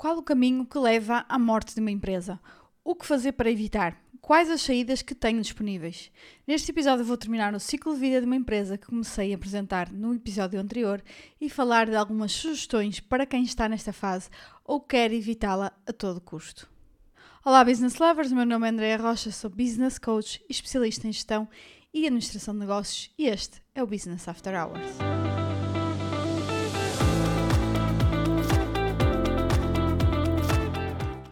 qual 0.00 0.16
o 0.16 0.22
caminho 0.22 0.64
que 0.64 0.78
leva 0.78 1.26
à 1.28 1.38
morte 1.38 1.74
de 1.74 1.80
uma 1.82 1.90
empresa? 1.90 2.40
O 2.82 2.94
que 2.94 3.04
fazer 3.04 3.32
para 3.32 3.50
evitar? 3.50 4.02
Quais 4.18 4.48
as 4.48 4.62
saídas 4.62 5.02
que 5.02 5.14
tenho 5.14 5.42
disponíveis? 5.42 6.10
Neste 6.46 6.70
episódio 6.70 7.04
vou 7.04 7.18
terminar 7.18 7.52
o 7.52 7.60
ciclo 7.60 7.92
de 7.92 8.00
vida 8.00 8.18
de 8.18 8.24
uma 8.24 8.34
empresa 8.34 8.78
que 8.78 8.86
comecei 8.86 9.30
a 9.30 9.36
apresentar 9.36 9.92
no 9.92 10.14
episódio 10.14 10.58
anterior 10.58 11.02
e 11.38 11.50
falar 11.50 11.84
de 11.84 11.96
algumas 11.96 12.32
sugestões 12.32 12.98
para 12.98 13.26
quem 13.26 13.42
está 13.42 13.68
nesta 13.68 13.92
fase 13.92 14.30
ou 14.64 14.80
quer 14.80 15.12
evitá-la 15.12 15.70
a 15.86 15.92
todo 15.92 16.18
custo. 16.18 16.66
Olá 17.44 17.62
Business 17.62 17.98
Lovers, 17.98 18.32
meu 18.32 18.46
nome 18.46 18.68
é 18.68 18.70
Andréa 18.70 18.96
Rocha, 18.96 19.30
sou 19.30 19.50
Business 19.50 19.98
Coach 19.98 20.42
especialista 20.48 21.08
em 21.08 21.12
gestão 21.12 21.46
e 21.92 22.06
administração 22.06 22.54
de 22.54 22.60
negócios 22.60 23.12
e 23.18 23.26
este 23.26 23.60
é 23.74 23.82
o 23.82 23.86
Business 23.86 24.26
After 24.26 24.54
Hours. 24.54 25.19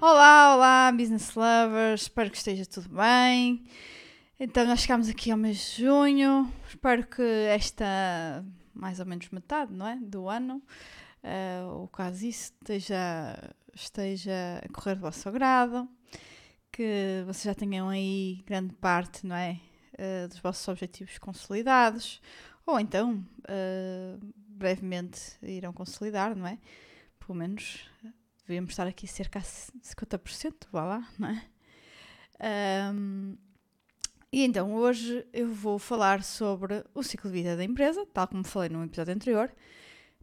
Olá, 0.00 0.54
olá, 0.54 0.92
business 0.92 1.34
lovers, 1.34 2.02
espero 2.02 2.30
que 2.30 2.36
esteja 2.36 2.64
tudo 2.64 2.88
bem. 2.88 3.64
Então, 4.38 4.64
nós 4.64 4.78
chegamos 4.78 5.08
aqui 5.08 5.32
ao 5.32 5.36
mês 5.36 5.56
de 5.56 5.82
junho, 5.82 6.52
espero 6.68 7.04
que 7.04 7.20
esta, 7.20 8.44
mais 8.72 9.00
ou 9.00 9.06
menos 9.06 9.28
metade, 9.30 9.74
não 9.74 9.88
é? 9.88 9.96
Do 9.96 10.28
ano, 10.28 10.62
uh, 11.24 11.68
ou 11.72 11.88
quase 11.88 12.28
isso, 12.28 12.52
esteja, 12.60 13.52
esteja 13.74 14.60
a 14.64 14.72
correr 14.72 14.94
do 14.94 15.00
vosso 15.00 15.28
agrado, 15.28 15.88
que 16.70 17.24
vocês 17.26 17.42
já 17.42 17.54
tenham 17.54 17.88
aí 17.88 18.40
grande 18.46 18.74
parte, 18.74 19.26
não 19.26 19.34
é? 19.34 19.58
Uh, 19.94 20.28
dos 20.28 20.38
vossos 20.38 20.68
objetivos 20.68 21.18
consolidados, 21.18 22.22
ou 22.64 22.78
então, 22.78 23.14
uh, 23.48 24.32
brevemente, 24.46 25.20
irão 25.42 25.72
consolidar, 25.72 26.36
não 26.36 26.46
é? 26.46 26.56
Pelo 27.18 27.36
menos 27.36 27.90
devíamos 28.48 28.70
estar 28.70 28.86
aqui 28.86 29.06
cerca 29.06 29.40
de 29.40 29.46
50%, 29.46 30.54
vá 30.72 30.84
lá, 30.84 31.08
não 31.18 31.28
é? 31.28 32.92
Um, 32.94 33.36
e 34.32 34.42
então 34.42 34.74
hoje 34.74 35.26
eu 35.34 35.52
vou 35.52 35.78
falar 35.78 36.22
sobre 36.22 36.82
o 36.94 37.02
ciclo 37.02 37.30
de 37.30 37.36
vida 37.36 37.56
da 37.56 37.62
empresa, 37.62 38.06
tal 38.06 38.26
como 38.26 38.42
falei 38.44 38.70
no 38.70 38.82
episódio 38.82 39.14
anterior, 39.14 39.52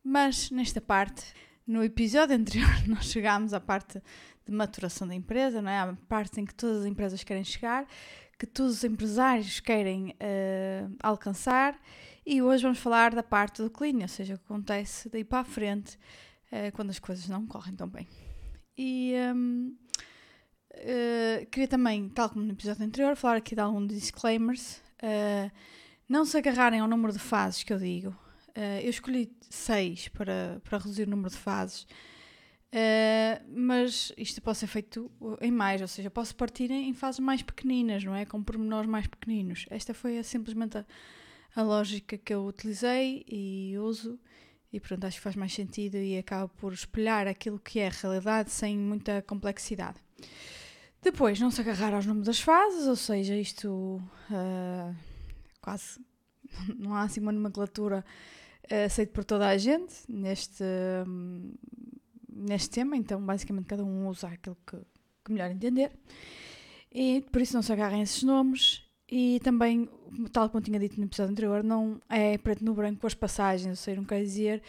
mas 0.03 0.49
nesta 0.49 0.81
parte, 0.81 1.23
no 1.67 1.83
episódio 1.83 2.33
anterior, 2.35 2.87
nós 2.87 3.05
chegámos 3.05 3.53
à 3.53 3.59
parte 3.59 4.01
de 4.43 4.51
maturação 4.51 5.07
da 5.07 5.13
empresa, 5.13 5.61
não 5.61 5.69
é? 5.69 5.79
A 5.79 5.95
parte 6.07 6.41
em 6.41 6.45
que 6.45 6.53
todas 6.55 6.81
as 6.81 6.85
empresas 6.85 7.23
querem 7.23 7.43
chegar, 7.43 7.85
que 8.39 8.47
todos 8.47 8.77
os 8.77 8.83
empresários 8.83 9.59
querem 9.59 10.09
uh, 10.09 10.95
alcançar, 10.99 11.79
e 12.25 12.41
hoje 12.41 12.63
vamos 12.63 12.79
falar 12.79 13.13
da 13.13 13.21
parte 13.21 13.61
do 13.61 13.69
clean, 13.69 14.01
ou 14.01 14.07
seja, 14.07 14.33
o 14.33 14.37
que 14.39 14.45
acontece 14.45 15.09
daí 15.09 15.23
para 15.23 15.41
a 15.41 15.45
frente 15.45 15.97
uh, 16.51 16.71
quando 16.73 16.89
as 16.89 16.99
coisas 16.99 17.27
não 17.27 17.45
correm 17.45 17.75
tão 17.75 17.87
bem. 17.87 18.07
E 18.77 19.13
um, 19.33 19.67
uh, 19.69 19.75
eh, 20.73 21.47
queria 21.49 21.67
também, 21.67 22.09
tal 22.09 22.29
como 22.29 22.43
no 22.43 22.51
episódio 22.51 22.85
anterior, 22.85 23.15
falar 23.15 23.37
aqui 23.37 23.55
de 23.55 23.61
alguns 23.61 23.87
disclaimers. 23.87 24.81
Uh, 25.01 25.49
não 26.07 26.25
se 26.25 26.37
agarrarem 26.37 26.79
ao 26.79 26.87
número 26.87 27.13
de 27.13 27.19
fases 27.19 27.63
que 27.63 27.71
eu 27.71 27.79
digo. 27.79 28.09
Uh, 28.49 28.81
eu 28.83 28.89
escolhi 28.89 29.31
seis 29.49 30.07
para, 30.09 30.61
para 30.63 30.77
reduzir 30.77 31.03
o 31.03 31.09
número 31.09 31.29
de 31.29 31.37
fases. 31.37 31.87
mas 33.47 34.11
isto 34.17 34.41
pode 34.41 34.57
ser 34.57 34.67
feito 34.67 35.09
em 35.39 35.51
mais, 35.51 35.81
ou 35.81 35.87
seja, 35.87 36.09
posso 36.09 36.35
partir 36.35 36.69
em 36.71 36.93
fases 36.93 37.19
mais 37.19 37.41
pequeninas, 37.41 38.03
não 38.03 38.13
é? 38.13 38.25
Com 38.25 38.43
pormenores 38.43 38.89
mais 38.89 39.07
pequeninos. 39.07 39.65
Esta 39.69 39.93
foi 39.93 40.21
simplesmente 40.23 40.77
a, 40.77 40.85
a 41.55 41.61
lógica 41.61 42.17
que 42.17 42.33
eu 42.33 42.45
utilizei 42.45 43.25
e 43.29 43.77
uso 43.79 44.19
e 44.75 44.79
pronto, 44.81 45.05
acho 45.07 45.15
que 45.15 45.23
faz 45.23 45.37
mais 45.37 45.53
sentido 45.53 45.95
e 45.95 46.17
acaba 46.17 46.49
por 46.49 46.73
espelhar 46.73 47.27
aquilo 47.27 47.57
que 47.57 47.79
é 47.79 47.87
a 47.87 47.91
realidade 47.91 48.51
sem 48.51 48.77
muita 48.77 49.21
complexidade. 49.21 49.97
Depois, 51.01 51.39
não 51.39 51.49
se 51.49 51.61
agarrar 51.61 51.93
aos 51.93 52.05
números 52.05 52.27
das 52.27 52.41
fases, 52.41 52.85
ou 52.85 52.95
seja, 52.97 53.37
isto 53.37 53.69
uh, 54.29 54.95
quase 55.61 55.97
não 56.77 56.93
há 56.93 57.03
assim 57.03 57.21
uma 57.21 57.31
nomenclatura 57.31 58.03
uh, 58.69 58.85
aceita 58.85 59.13
por 59.13 59.23
toda 59.23 59.47
a 59.47 59.57
gente 59.57 59.93
neste, 60.09 60.63
um, 61.07 61.53
neste 62.29 62.69
tema, 62.71 62.97
então 62.97 63.25
basicamente 63.25 63.67
cada 63.67 63.85
um 63.85 64.09
usa 64.09 64.27
aquilo 64.27 64.57
que, 64.67 64.77
que 65.23 65.31
melhor 65.31 65.51
entender. 65.51 65.91
E 66.91 67.21
por 67.31 67.41
isso 67.41 67.53
não 67.53 67.61
se 67.61 67.71
agarrem 67.71 68.01
a 68.01 68.03
esses 68.03 68.23
nomes 68.23 68.83
e 69.09 69.39
também, 69.41 69.87
tal 70.31 70.49
como 70.49 70.63
tinha 70.63 70.79
dito 70.79 70.97
no 70.99 71.05
episódio 71.05 71.31
anterior, 71.31 71.63
não 71.63 71.99
é 72.09 72.37
preto 72.37 72.63
no 72.63 72.73
branco 72.73 73.01
com 73.01 73.07
as 73.07 73.13
passagens, 73.13 73.69
ou 73.69 73.75
seja, 73.75 73.97
não 73.97 74.05
quer 74.05 74.21
dizer 74.21 74.61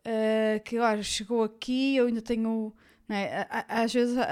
uh, 0.00 0.62
que, 0.64 0.78
olha, 0.78 1.02
chegou 1.02 1.42
aqui, 1.42 1.96
eu 1.96 2.06
ainda 2.06 2.22
tenho. 2.22 2.72
É? 3.08 3.46
Às 3.68 3.92
vezes 3.92 4.16
a, 4.16 4.26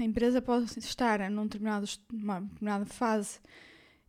a, 0.00 0.02
empresa 0.02 0.40
pode 0.40 0.78
estar 0.78 1.28
num 1.30 1.42
determinado, 1.42 1.86
uma 2.10 2.40
determinada 2.40 2.86
fase 2.86 3.40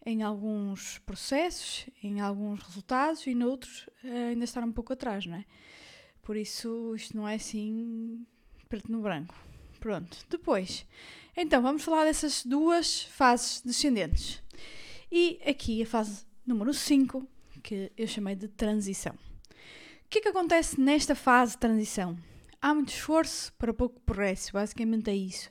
em 0.06 0.24
alguns 0.24 1.00
processos, 1.00 1.88
em 2.02 2.22
alguns 2.22 2.62
resultados 2.62 3.28
e 3.28 3.36
noutros 3.36 3.88
uh, 4.06 4.30
ainda 4.30 4.46
estar 4.46 4.64
um 4.64 4.72
pouco 4.72 4.94
atrás, 4.94 5.26
não 5.26 5.36
é? 5.36 5.46
Por 6.24 6.38
isso, 6.38 6.94
isto 6.96 7.18
não 7.18 7.28
é 7.28 7.36
assim 7.36 8.26
preto 8.70 8.92
no 8.92 9.02
branco. 9.02 9.36
Pronto. 9.80 10.18
Depois, 10.30 10.86
então, 11.36 11.62
vamos 11.62 11.84
falar 11.84 12.06
dessas 12.06 12.44
duas 12.44 13.04
fases 13.04 13.62
descendentes. 13.62 14.42
E 15.12 15.40
aqui 15.48 15.82
a 15.82 15.86
fase 15.86 16.26
número 16.46 16.74
5, 16.74 17.26
que 17.64 17.92
eu 17.98 18.08
chamei 18.08 18.36
de 18.36 18.50
transição. 18.50 19.14
O 19.14 20.10
que 20.10 20.20
é 20.20 20.22
que 20.22 20.28
acontece 20.28 20.80
nesta 20.80 21.16
fase 21.16 21.54
de 21.54 21.60
transição? 21.60 22.18
Há 22.62 22.74
muito 22.74 22.90
esforço 22.90 23.54
para 23.54 23.74
pouco 23.74 24.02
progresso, 24.02 24.52
basicamente 24.52 25.10
é 25.10 25.16
isso. 25.16 25.50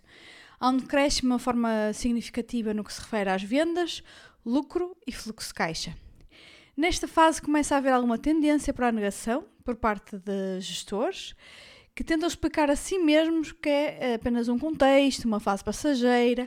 Há 0.61 0.69
um 0.69 0.77
decréscimo 0.77 1.29
de 1.29 1.33
uma 1.33 1.39
forma 1.39 1.93
significativa 1.95 2.75
no 2.75 2.85
que 2.85 2.93
se 2.93 3.01
refere 3.01 3.31
às 3.31 3.43
vendas, 3.43 4.03
lucro 4.45 4.95
e 5.07 5.13
fluxo 5.13 5.49
de 5.49 5.55
caixa. 5.55 5.97
Nesta 6.77 7.09
fase 7.09 7.41
começa 7.41 7.75
a 7.75 7.79
haver 7.79 7.93
alguma 7.93 8.19
tendência 8.19 8.75
para 8.75 8.89
a 8.89 8.93
negação 8.93 9.47
por 9.65 9.77
parte 9.77 10.19
de 10.19 10.61
gestores 10.61 11.35
que 11.95 12.05
tentam 12.05 12.29
explicar 12.29 12.71
a 12.71 12.77
si 12.77 12.99
mesmos 12.99 13.53
que 13.53 13.71
é 13.71 14.15
apenas 14.15 14.49
um 14.49 14.59
contexto, 14.59 15.25
uma 15.25 15.41
fase 15.41 15.65
passageira 15.65 16.47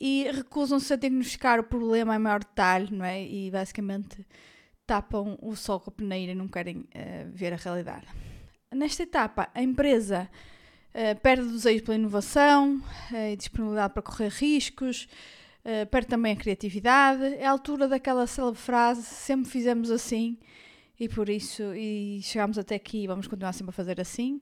e 0.00 0.30
recusam-se 0.32 0.92
a 0.94 0.96
diagnosticar 0.96 1.60
o 1.60 1.64
problema 1.64 2.16
em 2.16 2.18
maior 2.18 2.40
detalhe, 2.40 2.88
não 2.90 3.04
é? 3.04 3.22
E 3.22 3.50
basicamente 3.50 4.26
tapam 4.86 5.38
o 5.42 5.54
sol 5.54 5.78
com 5.78 5.90
a 5.90 5.92
peneira 5.92 6.32
e 6.32 6.34
não 6.34 6.48
querem 6.48 6.78
uh, 6.78 6.86
ver 7.32 7.52
a 7.52 7.56
realidade. 7.56 8.06
Nesta 8.74 9.02
etapa, 9.02 9.50
a 9.54 9.62
empresa 9.62 10.28
uh, 10.88 11.20
perde 11.20 11.42
o 11.42 11.52
desejo 11.52 11.84
pela 11.84 11.96
inovação 11.96 12.76
uh, 13.12 13.32
e 13.32 13.36
disponibilidade 13.36 13.92
para 13.92 14.02
correr 14.02 14.30
riscos, 14.30 15.06
perde 15.90 16.08
também 16.08 16.32
a 16.32 16.36
criatividade. 16.36 17.22
É 17.34 17.44
a 17.44 17.50
altura 17.50 17.86
daquela 17.86 18.26
célebre 18.26 18.58
frase: 18.58 19.02
sempre 19.02 19.50
fizemos 19.50 19.90
assim 19.90 20.38
e 20.98 21.06
por 21.06 21.28
isso 21.28 21.74
e 21.74 22.20
chegamos 22.22 22.56
até 22.56 22.76
aqui 22.76 23.04
e 23.04 23.06
vamos 23.06 23.28
continuar 23.28 23.52
sempre 23.52 23.68
a 23.68 23.72
fazer 23.74 24.00
assim. 24.00 24.40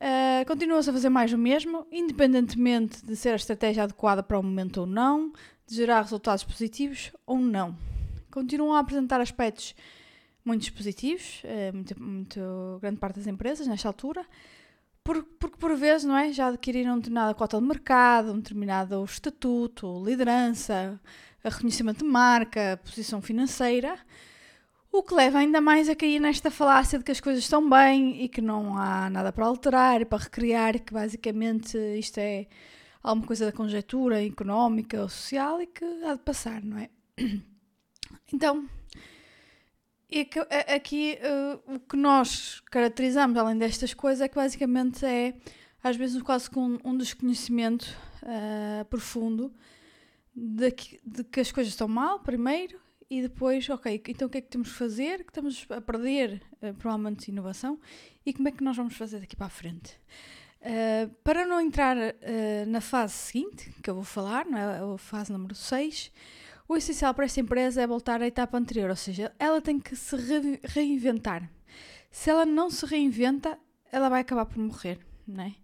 Uh, 0.00 0.46
Continua-se 0.46 0.88
a 0.88 0.92
fazer 0.94 1.10
mais 1.10 1.30
o 1.32 1.36
mesmo, 1.36 1.86
independentemente 1.92 3.04
de 3.04 3.14
ser 3.14 3.30
a 3.30 3.36
estratégia 3.36 3.82
adequada 3.82 4.22
para 4.22 4.38
o 4.38 4.42
momento 4.42 4.78
ou 4.78 4.86
não, 4.86 5.30
de 5.66 5.76
gerar 5.76 6.00
resultados 6.00 6.42
positivos 6.42 7.12
ou 7.26 7.38
não. 7.38 7.76
Continuam 8.30 8.74
a 8.74 8.78
apresentar 8.78 9.20
aspectos 9.20 9.74
muito 10.42 10.72
positivos, 10.72 11.42
uh, 11.44 11.74
muito, 11.74 12.02
muito, 12.02 12.78
grande 12.80 12.98
parte 12.98 13.16
das 13.16 13.26
empresas 13.26 13.66
nesta 13.66 13.88
altura, 13.88 14.24
por, 15.04 15.22
porque 15.38 15.58
por 15.58 15.76
vezes 15.76 16.06
não 16.06 16.16
é, 16.16 16.32
já 16.32 16.48
adquiriram 16.48 16.96
determinada 16.96 17.34
cota 17.34 17.60
de 17.60 17.66
mercado, 17.66 18.32
um 18.32 18.38
determinado 18.38 19.04
estatuto, 19.04 20.02
liderança, 20.04 20.98
reconhecimento 21.44 21.98
de 21.98 22.10
marca, 22.10 22.80
posição 22.84 23.20
financeira, 23.20 23.98
o 24.92 25.02
que 25.02 25.14
leva 25.14 25.38
ainda 25.38 25.60
mais 25.60 25.88
a 25.88 25.94
cair 25.94 26.18
nesta 26.20 26.50
falácia 26.50 26.98
de 26.98 27.04
que 27.04 27.12
as 27.12 27.20
coisas 27.20 27.44
estão 27.44 27.68
bem 27.68 28.22
e 28.22 28.28
que 28.28 28.40
não 28.40 28.76
há 28.76 29.08
nada 29.08 29.32
para 29.32 29.46
alterar 29.46 30.04
para 30.06 30.24
recriar, 30.24 30.80
que 30.80 30.92
basicamente 30.92 31.76
isto 31.98 32.18
é 32.18 32.46
alguma 33.02 33.26
coisa 33.26 33.46
da 33.46 33.52
conjectura 33.52 34.24
económica 34.24 35.00
ou 35.00 35.08
social 35.08 35.62
e 35.62 35.66
que 35.66 35.84
há 36.04 36.14
de 36.14 36.20
passar, 36.20 36.62
não 36.62 36.78
é? 36.78 36.88
Então, 38.32 38.68
aqui 40.74 41.18
uh, 41.20 41.74
o 41.74 41.80
que 41.80 41.96
nós 41.96 42.60
caracterizamos 42.70 43.36
além 43.36 43.58
destas 43.58 43.92
coisas 43.92 44.20
é 44.20 44.28
que 44.28 44.36
basicamente 44.36 45.04
é 45.04 45.34
às 45.82 45.96
vezes 45.96 46.20
quase 46.22 46.50
com 46.50 46.78
um 46.84 46.96
desconhecimento 46.96 47.96
uh, 48.22 48.84
profundo 48.86 49.52
de 50.34 50.70
que, 50.70 51.00
de 51.04 51.24
que 51.24 51.40
as 51.40 51.50
coisas 51.50 51.72
estão 51.72 51.88
mal, 51.88 52.20
primeiro, 52.20 52.80
e 53.10 53.22
depois, 53.22 53.68
ok, 53.68 54.00
então 54.08 54.28
o 54.28 54.30
que 54.30 54.38
é 54.38 54.40
que 54.40 54.48
temos 54.48 54.68
que 54.70 54.78
fazer? 54.78 55.24
Que 55.24 55.30
estamos 55.30 55.66
a 55.68 55.80
perder 55.80 56.40
uh, 56.62 56.72
provavelmente 56.74 57.28
inovação 57.28 57.80
e 58.24 58.32
como 58.32 58.46
é 58.46 58.52
que 58.52 58.62
nós 58.62 58.76
vamos 58.76 58.96
fazer 58.96 59.18
daqui 59.18 59.34
para 59.34 59.48
a 59.48 59.50
frente? 59.50 59.98
Uh, 60.60 61.12
para 61.24 61.44
não 61.44 61.60
entrar 61.60 61.96
uh, 61.96 62.66
na 62.68 62.80
fase 62.80 63.14
seguinte, 63.14 63.74
que 63.82 63.90
eu 63.90 63.96
vou 63.96 64.04
falar, 64.04 64.46
não 64.46 64.56
é? 64.56 64.94
a 64.94 64.96
fase 64.96 65.32
número 65.32 65.56
6, 65.56 66.12
o 66.68 66.76
essencial 66.76 67.12
para 67.12 67.24
esta 67.24 67.40
empresa 67.40 67.82
é 67.82 67.86
voltar 67.86 68.22
à 68.22 68.26
etapa 68.28 68.56
anterior, 68.56 68.88
ou 68.88 68.96
seja, 68.96 69.34
ela 69.40 69.60
tem 69.60 69.80
que 69.80 69.96
se 69.96 70.14
re 70.14 70.60
reinventar. 70.62 71.50
Se 72.12 72.30
ela 72.30 72.46
não 72.46 72.70
se 72.70 72.86
reinventa, 72.86 73.58
ela 73.90 74.08
vai 74.08 74.20
acabar 74.20 74.46
por 74.46 74.58
morrer, 74.58 75.00
não 75.26 75.42
é? 75.44 75.54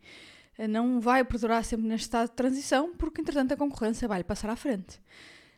não 0.68 1.00
vai 1.00 1.22
perdurar 1.22 1.62
sempre 1.62 1.86
neste 1.86 2.06
estado 2.06 2.30
de 2.30 2.34
transição, 2.34 2.96
porque 2.96 3.20
entretanto 3.20 3.52
a 3.52 3.56
concorrência 3.56 4.08
vai 4.08 4.24
passar 4.24 4.48
à 4.48 4.56
frente. 4.56 4.98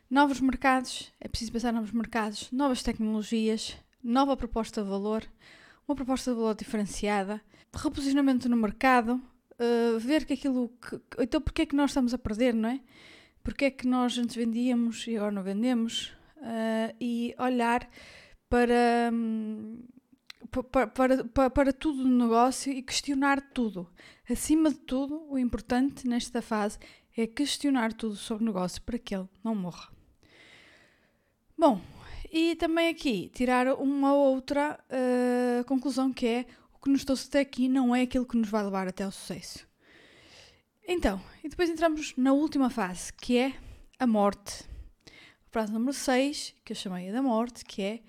Novos 0.09 0.41
mercados, 0.41 1.13
é 1.21 1.27
preciso 1.27 1.51
pensar 1.51 1.71
novos 1.71 1.91
mercados, 1.91 2.51
novas 2.51 2.81
tecnologias, 2.81 3.77
nova 4.03 4.35
proposta 4.35 4.81
de 4.81 4.89
valor, 4.89 5.23
uma 5.87 5.95
proposta 5.95 6.31
de 6.31 6.37
valor 6.37 6.55
diferenciada, 6.55 7.39
reposicionamento 7.71 8.49
no 8.49 8.57
mercado, 8.57 9.21
uh, 9.59 9.99
ver 9.99 10.25
que 10.25 10.33
aquilo 10.33 10.69
que. 10.81 10.99
Então, 11.19 11.39
porquê 11.39 11.61
é 11.61 11.65
que 11.67 11.75
nós 11.75 11.91
estamos 11.91 12.11
a 12.11 12.17
perder, 12.17 12.55
não 12.55 12.69
é? 12.69 12.79
Porquê 13.43 13.65
é 13.65 13.71
que 13.71 13.85
nós 13.85 14.17
antes 14.17 14.35
vendíamos 14.35 15.05
e 15.05 15.15
agora 15.15 15.31
não 15.31 15.43
vendemos? 15.43 16.07
Uh, 16.37 16.95
e 16.99 17.35
olhar 17.37 17.87
para, 18.49 19.11
um, 19.13 19.83
para, 20.71 20.87
para, 20.87 21.23
para, 21.25 21.49
para 21.51 21.73
tudo 21.73 22.03
no 22.03 22.25
negócio 22.25 22.73
e 22.73 22.81
questionar 22.81 23.39
tudo. 23.53 23.87
Acima 24.27 24.71
de 24.71 24.79
tudo, 24.79 25.23
o 25.29 25.37
importante 25.37 26.07
nesta 26.07 26.41
fase 26.41 26.79
é 27.15 27.27
questionar 27.27 27.93
tudo 27.93 28.15
sobre 28.15 28.43
o 28.43 28.47
negócio 28.47 28.81
para 28.81 28.97
que 28.97 29.13
ele 29.13 29.29
não 29.43 29.53
morra. 29.53 29.98
Bom, 31.59 31.81
e 32.31 32.55
também 32.55 32.87
aqui 32.87 33.29
tirar 33.35 33.67
uma 33.73 34.13
outra 34.13 34.79
uh, 34.89 35.65
conclusão 35.65 36.13
que 36.13 36.25
é 36.25 36.45
o 36.73 36.79
que 36.81 36.89
nos 36.89 37.03
trouxe 37.03 37.27
até 37.27 37.41
aqui 37.41 37.67
não 37.67 37.93
é 37.93 38.03
aquilo 38.03 38.25
que 38.25 38.37
nos 38.37 38.47
vai 38.47 38.63
levar 38.63 38.87
até 38.87 39.03
ao 39.03 39.11
sucesso. 39.11 39.67
Então, 40.87 41.21
e 41.43 41.49
depois 41.49 41.69
entramos 41.69 42.13
na 42.15 42.31
última 42.31 42.69
fase, 42.69 43.11
que 43.11 43.37
é 43.37 43.53
a 43.99 44.07
morte. 44.07 44.63
A 45.05 45.51
frase 45.51 45.73
número 45.73 45.91
6, 45.91 46.55
que 46.63 46.71
eu 46.71 46.77
chamei 46.77 47.11
da 47.11 47.21
morte, 47.21 47.65
que 47.65 47.81
é 47.81 47.99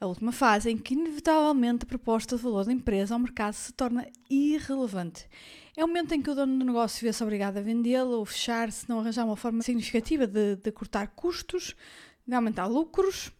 a 0.00 0.06
última 0.06 0.32
fase 0.32 0.70
em 0.70 0.78
que 0.78 0.94
inevitavelmente 0.94 1.84
a 1.84 1.86
proposta 1.86 2.34
de 2.34 2.42
valor 2.42 2.64
da 2.64 2.72
empresa 2.72 3.14
ao 3.14 3.20
mercado 3.20 3.52
se 3.52 3.74
torna 3.74 4.06
irrelevante. 4.30 5.28
É 5.76 5.84
o 5.84 5.86
momento 5.86 6.12
em 6.12 6.22
que 6.22 6.30
o 6.30 6.34
dono 6.34 6.58
do 6.58 6.64
negócio 6.64 7.02
vê-se 7.02 7.22
obrigado 7.22 7.58
a 7.58 7.60
vendê-lo 7.60 8.12
ou 8.12 8.24
fechar 8.24 8.72
se 8.72 8.88
não 8.88 9.00
arranjar 9.00 9.26
uma 9.26 9.36
forma 9.36 9.62
significativa 9.62 10.26
de, 10.26 10.56
de 10.56 10.72
cortar 10.72 11.08
custos, 11.08 11.76
de 12.26 12.34
aumentar 12.34 12.66
lucros, 12.66 13.30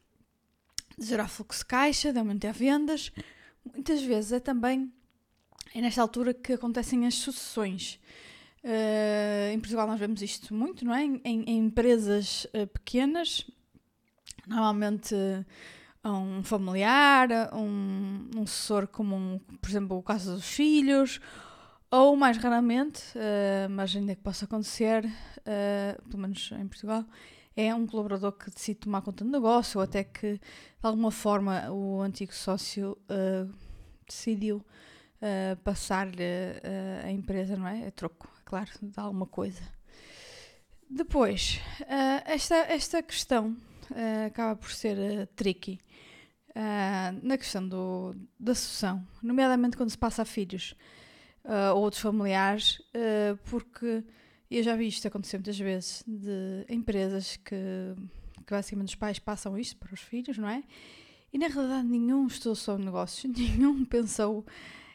de 0.97 1.07
gerar 1.07 1.29
fluxo 1.29 1.61
de 1.61 1.67
caixa, 1.67 2.13
de 2.13 2.19
aumentar 2.19 2.53
vendas. 2.53 3.13
Muitas 3.65 4.03
vezes 4.03 4.33
é 4.33 4.41
também 4.41 4.93
é 5.75 5.81
nesta 5.81 6.01
altura 6.01 6.33
que 6.33 6.55
acontecem 6.55 7.07
as 7.07 7.17
sucessões. 7.17 8.01
Uh, 8.65 9.53
em 9.53 9.61
Portugal 9.61 9.87
nós 9.87 10.01
vemos 10.01 10.23
isto 10.23 10.55
muito, 10.55 10.85
não 10.85 10.95
é? 10.95 11.05
Em, 11.05 11.21
em 11.25 11.59
empresas 11.59 12.47
uh, 12.47 12.67
pequenas, 12.67 13.49
normalmente 14.47 15.15
uh, 15.15 16.09
um 16.09 16.43
familiar, 16.43 17.29
um, 17.53 18.29
um 18.35 18.47
sucessor 18.47 18.87
comum, 18.87 19.39
por 19.61 19.69
exemplo, 19.69 19.99
o 19.99 20.03
caso 20.03 20.35
dos 20.35 20.49
filhos, 20.49 21.21
ou 21.91 22.17
mais 22.17 22.39
raramente, 22.39 23.03
mas 23.71 23.95
ainda 23.95 24.15
que 24.15 24.23
possa 24.23 24.45
acontecer, 24.45 25.09
pelo 26.11 26.21
menos 26.21 26.51
em 26.53 26.67
Portugal, 26.67 27.05
é 27.57 27.75
um 27.75 27.87
colaborador 27.87 28.33
que 28.33 28.51
decide 28.51 28.81
tomar 28.81 29.01
conta 29.01 29.25
do 29.25 29.31
negócio 29.31 29.79
ou 29.79 29.85
até 29.85 30.05
que 30.05 30.35
de 30.35 30.41
alguma 30.83 31.11
forma 31.11 31.71
o 31.73 32.03
antigo 32.03 32.35
sócio 32.35 32.99
uh, 33.11 33.51
decidiu 34.07 34.59
uh, 34.59 35.57
passar-lhe 35.65 36.23
uh, 36.23 37.07
a 37.07 37.11
empresa, 37.11 37.57
não 37.57 37.67
é? 37.67 37.87
A 37.87 37.91
troco, 37.91 38.29
é 38.39 38.43
claro, 38.45 38.71
de 38.83 39.01
alguma 39.01 39.27
coisa. 39.27 39.63
Depois, 40.89 41.61
esta, 42.27 42.55
esta 42.55 43.03
questão 43.03 43.57
acaba 44.25 44.55
por 44.55 44.71
ser 44.71 45.27
tricky 45.35 45.81
na 47.25 47.37
questão 47.37 47.67
do, 47.67 48.15
da 48.39 48.55
sucessão, 48.55 49.05
nomeadamente 49.21 49.77
quando 49.77 49.91
se 49.91 49.99
passa 49.99 50.23
a 50.23 50.25
filhos 50.25 50.77
ou 51.75 51.83
outros 51.83 52.01
familiares, 52.01 52.81
porque 53.47 54.05
eu 54.51 54.63
já 54.63 54.77
vi 54.77 54.87
isto 54.87 55.07
acontecer 55.09 55.39
muitas 55.39 55.59
vezes 55.59 56.05
de 56.07 56.65
empresas 56.69 57.37
que, 57.37 57.57
que 58.47 58.51
basicamente 58.51 58.89
os 58.89 58.95
pais 58.95 59.19
passam 59.19 59.59
isto 59.59 59.77
para 59.77 59.93
os 59.93 60.01
filhos, 60.01 60.39
não 60.39 60.49
é? 60.49 60.63
E 61.33 61.39
na 61.39 61.49
realidade 61.49 61.87
nenhum 61.87 62.27
estudou 62.27 62.55
sobre 62.55 62.85
negócios, 62.85 63.25
nenhum 63.37 63.85
pensou 63.85 64.47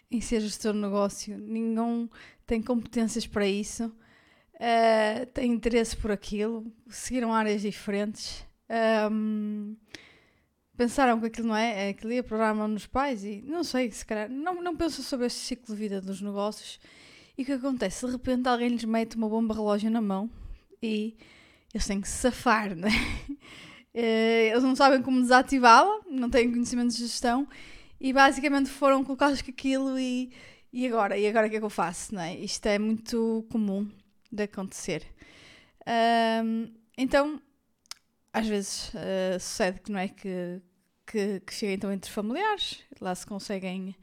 em 0.09 0.21
ser 0.21 0.41
gestor 0.41 0.73
de 0.73 0.79
negócio, 0.79 1.37
nenhum 1.37 2.09
tem 2.45 2.61
competências 2.61 3.27
para 3.27 3.47
isso, 3.47 3.85
uh, 3.85 5.25
tem 5.33 5.51
interesse 5.51 5.95
por 5.95 6.11
aquilo, 6.11 6.65
seguiram 6.89 7.33
áreas 7.33 7.61
diferentes, 7.61 8.45
um, 9.11 9.75
pensaram 10.75 11.19
que 11.19 11.27
aquilo 11.27 11.49
não 11.49 11.55
é, 11.55 11.89
aquilo 11.89 12.11
ia 12.11 12.23
programar 12.23 12.67
nos 12.67 12.87
pais 12.87 13.23
e 13.23 13.41
não 13.41 13.63
sei, 13.63 13.91
se 13.91 14.05
calhar, 14.05 14.29
não, 14.29 14.61
não 14.61 14.75
pensam 14.75 15.03
sobre 15.03 15.27
este 15.27 15.39
ciclo 15.39 15.75
de 15.75 15.79
vida 15.79 16.01
dos 16.01 16.21
negócios 16.21 16.79
e 17.41 17.43
o 17.43 17.45
que 17.45 17.53
acontece? 17.53 18.05
De 18.05 18.11
repente 18.11 18.47
alguém 18.47 18.69
lhes 18.69 18.85
mete 18.85 19.15
uma 19.15 19.27
bomba 19.27 19.55
relógio 19.55 19.89
na 19.89 19.99
mão 19.99 20.29
e 20.81 21.17
eles 21.73 21.87
têm 21.87 21.99
que 21.99 22.07
se 22.07 22.17
safar, 22.17 22.75
né? 22.75 22.89
Eles 23.93 24.63
não 24.63 24.73
sabem 24.73 25.01
como 25.01 25.19
desativá-la, 25.19 25.99
não 26.09 26.29
têm 26.29 26.49
conhecimento 26.49 26.91
de 26.91 26.99
gestão 26.99 27.45
e 27.99 28.13
basicamente 28.13 28.69
foram 28.69 29.03
colocados 29.03 29.41
com 29.41 29.51
aquilo 29.51 29.99
e, 29.99 30.31
e 30.71 30.87
agora? 30.87 31.17
E 31.17 31.27
agora 31.27 31.47
o 31.47 31.49
que 31.49 31.57
é 31.57 31.59
que 31.59 31.65
eu 31.65 31.69
faço? 31.69 32.15
Não 32.15 32.21
é? 32.21 32.35
Isto 32.35 32.67
é 32.67 32.79
muito 32.79 33.45
comum 33.51 33.89
de 34.31 34.43
acontecer. 34.43 35.05
Um, 36.45 36.71
então, 36.97 37.41
às 38.31 38.47
vezes 38.47 38.93
uh, 38.93 39.39
sucede 39.39 39.81
que 39.81 39.91
não 39.91 39.99
é 39.99 40.07
que, 40.07 40.61
que, 41.05 41.41
que 41.41 41.53
cheguem 41.53 41.75
então 41.75 41.91
entre 41.91 42.09
familiares, 42.09 42.79
lá 43.01 43.13
se 43.13 43.25
conseguem 43.25 43.95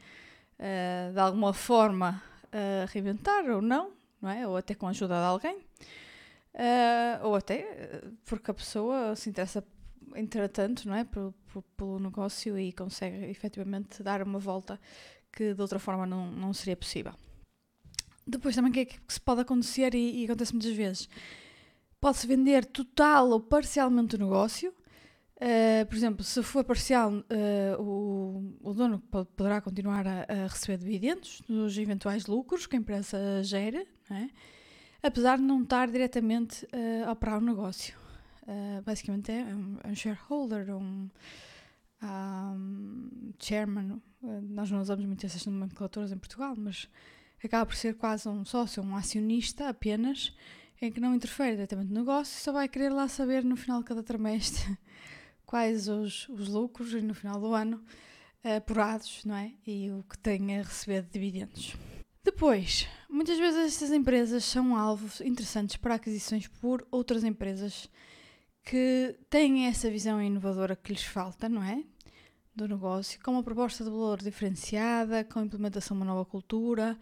uh, 0.58 1.12
de 1.14 1.18
alguma 1.18 1.54
forma 1.54 2.22
a 2.52 2.86
reinventar 2.86 3.44
ou 3.50 3.62
não, 3.62 3.92
não 4.20 4.30
é? 4.30 4.46
Ou 4.46 4.56
até 4.56 4.74
com 4.74 4.86
a 4.86 4.90
ajuda 4.90 5.14
de 5.14 5.26
alguém. 5.26 5.56
Uh, 6.54 7.24
ou 7.24 7.34
até 7.36 8.02
porque 8.24 8.50
a 8.50 8.54
pessoa 8.54 9.14
se 9.14 9.30
interessa 9.30 9.64
entretanto, 10.14 10.88
não 10.88 10.94
é? 10.94 11.04
Pelo, 11.04 11.34
pelo 11.76 11.98
negócio 11.98 12.58
e 12.58 12.72
consegue 12.72 13.26
efetivamente 13.26 14.02
dar 14.02 14.22
uma 14.22 14.38
volta 14.38 14.80
que 15.32 15.54
de 15.54 15.60
outra 15.60 15.78
forma 15.78 16.06
não, 16.06 16.30
não 16.30 16.52
seria 16.52 16.76
possível. 16.76 17.12
Depois 18.26 18.54
também 18.54 18.70
o 18.70 18.74
que 18.74 18.80
é 18.80 18.84
que 18.84 19.00
se 19.08 19.20
pode 19.20 19.40
acontecer 19.40 19.94
e, 19.94 20.22
e 20.22 20.24
acontece 20.24 20.52
muitas 20.52 20.72
vezes? 20.72 21.08
Pode-se 22.00 22.26
vender 22.26 22.64
total 22.66 23.30
ou 23.30 23.40
parcialmente 23.40 24.16
o 24.16 24.18
negócio, 24.18 24.72
Uh, 25.40 25.86
por 25.86 25.94
exemplo, 25.94 26.24
se 26.24 26.42
for 26.42 26.64
parcial, 26.64 27.12
uh, 27.12 27.80
o, 27.80 28.56
o, 28.60 28.74
dono 28.74 28.98
poderá 29.36 29.60
continuar 29.60 30.04
a, 30.04 30.26
a, 30.28 30.46
receber 30.48 30.78
dividendos 30.78 31.40
dos 31.48 31.78
eventuais 31.78 32.26
lucros 32.26 32.66
que 32.66 32.74
a 32.74 32.78
empresa 32.80 33.40
gera, 33.44 33.86
é? 34.10 34.30
apesar 35.00 35.38
de 35.38 35.44
não 35.44 35.62
estar 35.62 35.88
diretamente 35.88 36.64
uh, 36.64 37.08
a 37.08 37.12
operar 37.12 37.38
o 37.38 37.40
negócio. 37.40 37.96
basicamente 38.84 39.30
é 39.30 39.44
um, 39.44 39.76
um 39.88 39.94
shareholder, 39.94 40.74
um, 40.74 41.08
um 42.02 43.32
chairman. 43.38 44.02
nós 44.42 44.72
não 44.72 44.80
usamos 44.80 45.04
muito 45.04 45.24
essas 45.24 45.46
nomenclaturas 45.46 46.10
em 46.10 46.18
Portugal, 46.18 46.54
mas 46.58 46.88
acaba 47.44 47.64
por 47.64 47.76
ser 47.76 47.94
quase 47.94 48.28
um 48.28 48.44
sócio, 48.44 48.82
um 48.82 48.96
acionista 48.96 49.68
apenas, 49.68 50.36
em 50.82 50.90
que 50.90 50.98
não 50.98 51.14
interfere 51.14 51.52
diretamente 51.52 51.92
no 51.92 52.00
negócio, 52.00 52.42
só 52.42 52.50
vai 52.50 52.68
querer 52.68 52.88
lá 52.88 53.06
saber 53.06 53.44
no 53.44 53.56
final 53.56 53.78
de 53.78 53.84
cada 53.84 54.02
trimestre 54.02 54.76
quais 55.48 55.88
os, 55.88 56.28
os 56.28 56.46
lucros 56.46 56.92
no 57.02 57.14
final 57.14 57.40
do 57.40 57.54
ano 57.54 57.82
apurados, 58.44 59.24
não 59.24 59.34
é? 59.34 59.52
E 59.66 59.90
o 59.90 60.02
que 60.02 60.18
têm 60.18 60.58
a 60.58 60.62
receber 60.62 61.02
de 61.02 61.08
dividendos. 61.08 61.74
Depois, 62.22 62.86
muitas 63.08 63.38
vezes 63.38 63.74
estas 63.74 63.90
empresas 63.90 64.44
são 64.44 64.76
alvos 64.76 65.22
interessantes 65.22 65.76
para 65.78 65.94
aquisições 65.94 66.46
por 66.46 66.86
outras 66.90 67.24
empresas 67.24 67.88
que 68.62 69.18
têm 69.30 69.66
essa 69.66 69.90
visão 69.90 70.20
inovadora 70.20 70.76
que 70.76 70.92
lhes 70.92 71.04
falta, 71.04 71.48
não 71.48 71.62
é? 71.62 71.82
Do 72.54 72.68
negócio, 72.68 73.18
com 73.22 73.30
uma 73.30 73.42
proposta 73.42 73.82
de 73.82 73.88
valor 73.88 74.18
diferenciada, 74.18 75.24
com 75.24 75.38
a 75.38 75.44
implementação 75.44 75.96
de 75.96 76.02
uma 76.02 76.12
nova 76.12 76.26
cultura, 76.26 76.98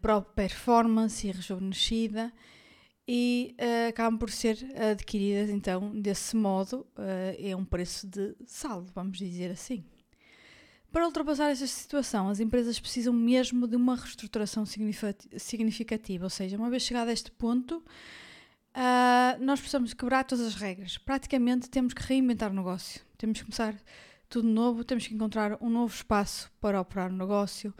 própria 0.00 0.48
performance 0.48 1.26
e 1.26 1.32
rejuvenescida 1.32 2.32
e 3.10 3.56
uh, 3.58 3.88
acabam 3.88 4.18
por 4.18 4.30
ser 4.30 4.58
adquiridas 4.92 5.48
então 5.48 5.98
desse 5.98 6.36
modo 6.36 6.86
uh, 6.98 7.34
é 7.38 7.56
um 7.56 7.64
preço 7.64 8.06
de 8.06 8.36
saldo, 8.44 8.92
vamos 8.94 9.16
dizer 9.16 9.50
assim. 9.50 9.82
Para 10.92 11.06
ultrapassar 11.06 11.50
esta 11.50 11.66
situação, 11.66 12.28
as 12.28 12.38
empresas 12.38 12.78
precisam 12.78 13.12
mesmo 13.14 13.66
de 13.66 13.76
uma 13.76 13.96
reestruturação 13.96 14.64
significativa, 14.66 16.24
ou 16.24 16.30
seja, 16.30 16.56
uma 16.56 16.68
vez 16.68 16.82
chegado 16.82 17.08
a 17.08 17.12
este 17.12 17.30
ponto, 17.30 17.76
uh, 17.78 19.42
nós 19.42 19.58
precisamos 19.60 19.94
quebrar 19.94 20.24
todas 20.24 20.46
as 20.46 20.54
regras. 20.54 20.98
Praticamente 20.98 21.70
temos 21.70 21.94
que 21.94 22.02
reinventar 22.02 22.50
o 22.50 22.54
negócio, 22.54 23.00
temos 23.16 23.38
que 23.38 23.44
começar 23.44 23.74
tudo 24.28 24.48
novo, 24.48 24.84
temos 24.84 25.06
que 25.06 25.14
encontrar 25.14 25.56
um 25.62 25.70
novo 25.70 25.94
espaço 25.94 26.50
para 26.60 26.78
operar 26.80 27.10
o 27.10 27.16
negócio, 27.16 27.72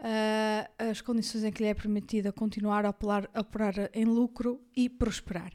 uh, 0.00 0.90
as 0.90 1.00
condições 1.00 1.44
em 1.44 1.52
que 1.52 1.62
lhe 1.62 1.68
é 1.68 1.74
permitida 1.74 2.32
continuar 2.32 2.84
a 2.84 2.90
operar, 2.90 3.28
a 3.32 3.40
operar 3.40 3.90
em 3.92 4.04
lucro 4.04 4.60
e 4.74 4.88
prosperar, 4.88 5.52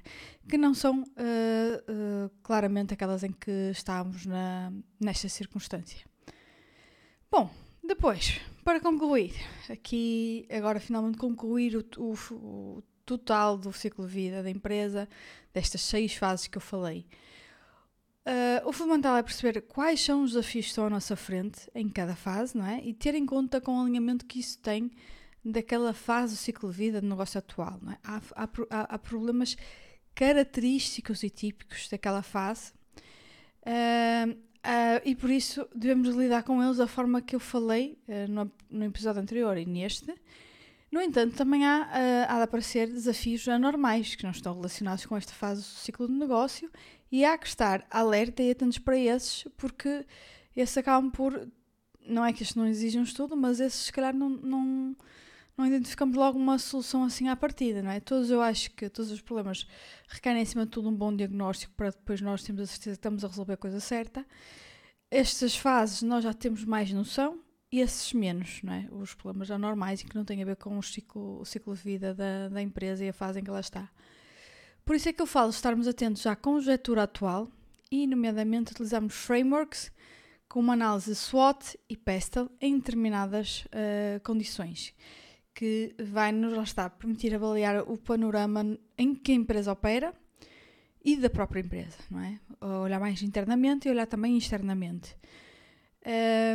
que 0.48 0.58
não 0.58 0.74
são 0.74 1.02
uh, 1.02 1.06
uh, 1.06 2.32
claramente 2.44 2.94
aquelas 2.94 3.24
em 3.24 3.32
que 3.32 3.72
estamos 3.72 4.26
na, 4.26 4.72
nesta 5.00 5.30
circunstância. 5.30 6.06
Bom, 7.30 7.50
depois, 7.84 8.40
para 8.64 8.80
concluir, 8.80 9.34
aqui 9.70 10.46
agora 10.50 10.80
finalmente 10.80 11.18
concluir 11.18 11.78
o, 11.78 11.86
o, 11.98 12.14
o 12.34 12.84
total 13.06 13.58
do 13.58 13.74
ciclo 13.74 14.06
de 14.06 14.14
vida 14.14 14.44
da 14.44 14.50
empresa, 14.50 15.08
destas 15.54 15.82
seis 15.82 16.14
fases 16.14 16.48
que 16.48 16.58
eu 16.58 16.62
falei. 16.62 17.06
Uh, 18.24 18.70
o 18.70 18.72
fundamental 18.72 19.18
é 19.18 19.24
perceber 19.24 19.62
quais 19.62 20.00
são 20.00 20.22
os 20.22 20.32
desafios 20.32 20.66
que 20.66 20.70
estão 20.70 20.86
à 20.86 20.90
nossa 20.92 21.16
frente 21.16 21.62
em 21.74 21.90
cada 21.90 22.16
fase, 22.16 22.56
não 22.56 22.66
é? 22.66 22.80
E 22.84 22.94
ter 22.94 23.16
em 23.16 23.25
conta 23.25 23.60
com 23.60 23.75
o 23.75 23.82
alinhamento 23.82 24.28
que 24.28 24.40
isso 24.40 24.60
tem 24.60 24.92
daquela 25.44 25.92
fase 25.92 26.36
do 26.36 26.38
ciclo 26.38 26.70
de 26.70 26.78
vida 26.78 27.01
do 27.01 27.08
negócio 27.08 27.40
atual, 27.40 27.80
não 27.82 27.94
é? 27.94 27.98
Há, 28.04 28.22
há, 28.36 28.82
há 28.94 29.00
problemas 29.00 29.58
característicos 30.13 31.24
e 31.24 31.32
típicos 31.32 31.90
daquela 31.90 32.22
fase 32.22 32.74
uh, 33.66 34.30
uh, 34.30 35.01
e 35.04 35.16
por 35.16 35.32
isso 35.32 35.68
devemos 35.74 36.16
lidar 36.16 36.44
com 36.44 36.62
eles 36.62 36.78
da 36.78 36.86
forma 36.86 37.24
que 37.24 37.36
eu 37.36 37.40
falei 37.40 37.98
no, 38.30 38.51
no 38.70 38.86
episódio 38.86 39.20
anterior 39.20 39.58
e 39.58 39.66
neste. 39.66 40.13
No 40.92 41.01
entanto, 41.01 41.38
também 41.38 41.66
há, 41.66 42.28
há 42.28 42.36
de 42.36 42.44
aparecer 42.44 42.88
desafios 42.88 43.48
anormais 43.48 44.13
que 44.13 44.25
não 44.25 44.32
estão 44.32 44.54
relacionados 44.54 45.06
com 45.06 45.16
esta 45.16 45.32
fase 45.32 45.62
do 45.62 45.66
ciclo 45.66 46.06
de 46.06 46.13
negócio 46.13 46.70
e 47.12 47.25
há 47.25 47.38
que 47.38 47.48
estar 47.48 47.86
alerta 47.89 48.41
e 48.41 48.51
atentos 48.51 48.77
para 48.77 48.98
esses, 48.98 49.44
porque 49.58 50.06
esses 50.56 50.77
acabam 50.77 51.12
por. 51.12 51.48
Não 52.08 52.25
é 52.25 52.34
que 52.34 52.41
estes 52.41 52.56
não 52.56 52.65
exijam 52.65 53.03
estudo, 53.03 53.36
mas 53.36 53.60
esses, 53.60 53.86
se 53.86 53.91
calhar, 53.91 54.13
não, 54.15 54.30
não, 54.30 54.96
não 55.58 55.68
identificamos 55.68 56.15
logo 56.15 56.38
uma 56.39 56.58
solução 56.58 57.03
assim 57.03 57.27
à 57.27 57.36
partida, 57.36 57.84
não 57.84 57.91
é? 57.91 58.00
Todos, 58.00 58.32
eu 58.32 58.41
acho 58.41 58.72
que 58.72 58.89
todos 58.89 59.12
os 59.12 59.22
problemas 59.22 59.68
requerem, 60.08 60.41
acima 60.41 60.65
de 60.65 60.72
tudo, 60.72 60.89
um 60.89 60.96
bom 60.96 61.15
diagnóstico 61.15 61.74
para 61.75 61.91
depois 61.91 62.22
nós 62.22 62.44
termos 62.44 62.63
a 62.63 62.65
certeza 62.65 62.96
que 62.96 63.00
estamos 63.00 63.24
a 63.24 63.27
resolver 63.27 63.53
a 63.53 63.58
coisa 63.58 63.80
certa. 63.80 64.25
Estas 65.12 65.56
fases 65.56 66.01
nós 66.01 66.24
já 66.24 66.34
temos 66.34 66.63
mais 66.63 66.91
noção 66.91 67.39
e 67.72 67.80
esses 67.82 68.13
menos, 68.13 68.62
não 68.63 68.74
é? 68.74 68.88
Os 68.91 69.13
problemas 69.13 69.51
anormais 69.51 70.01
e 70.01 70.06
que 70.06 70.15
não 70.15 70.25
têm 70.25 70.41
a 70.41 70.46
ver 70.46 70.56
com 70.56 70.77
o 70.77 70.84
ciclo, 70.84 71.39
o 71.41 71.46
ciclo 71.46 71.75
de 71.75 71.82
vida 71.82 72.13
da, 72.13 72.50
da 72.50 72.62
empresa 72.62 73.03
e 73.06 73.10
a 73.10 73.13
fase 73.13 73.39
em 73.39 73.44
que 73.44 73.50
ela 73.50 73.60
está. 73.60 73.89
Por 74.86 74.96
isso 74.96 75.10
é 75.10 75.14
que 75.14 75.22
eu 75.22 75.28
falo 75.28 75.50
estarmos 75.50 75.88
atentos 75.88 76.26
à 76.26 76.36
conjectura 76.36 77.04
atual 77.04 77.48
e, 77.90 78.08
nomeadamente, 78.08 78.72
utilizarmos 78.72 79.14
frameworks 79.14 79.92
como 80.48 80.72
análise 80.72 81.16
SWOT 81.16 81.80
e 81.90 81.96
PESTEL 81.96 82.50
em 82.60 82.78
determinadas 82.78 83.66
uh, 83.68 84.20
condições, 84.22 84.94
que 85.54 85.96
vai 85.98 86.32
nos 86.32 86.58
está 86.62 86.90
permitir 86.90 87.34
avaliar 87.34 87.84
o 87.90 87.98
panorama 87.98 88.78
em 88.98 89.16
que 89.16 89.32
a 89.32 89.36
empresa 89.36 89.72
opera 89.72 90.14
e 91.04 91.16
da 91.16 91.30
própria 91.30 91.62
empresa, 91.62 91.98
não 92.10 92.20
é? 92.20 92.40
Olhar 92.84 93.00
mais 93.00 93.22
internamente 93.22 93.88
e 93.88 93.92
olhar 93.92 94.06
também 94.06 94.38
externamente. 94.38 95.16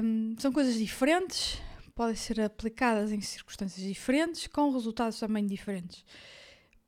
Um, 0.02 0.34
são 0.38 0.52
coisas 0.52 0.74
diferentes, 0.74 1.60
podem 1.94 2.16
ser 2.16 2.40
aplicadas 2.40 3.10
em 3.12 3.20
circunstâncias 3.20 3.86
diferentes, 3.86 4.46
com 4.46 4.70
resultados 4.70 5.18
também 5.18 5.46
diferentes. 5.46 6.04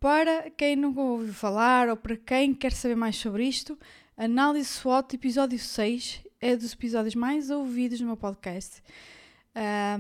Para 0.01 0.49
quem 0.51 0.77
nunca 0.77 1.01
ouviu 1.01 1.35
falar 1.35 1.89
ou 1.89 1.97
para 1.97 2.17
quem 2.17 2.55
quer 2.55 2.71
saber 2.71 2.95
mais 2.95 3.17
sobre 3.17 3.45
isto, 3.45 3.77
Análise 4.17 4.69
SWOT, 4.69 5.15
episódio 5.15 5.59
6, 5.59 6.23
é 6.41 6.57
dos 6.57 6.73
episódios 6.73 7.17
mais 7.17 7.51
ouvidos 7.51 8.01
no 8.01 8.07
meu 8.07 8.17
podcast. 8.17 8.81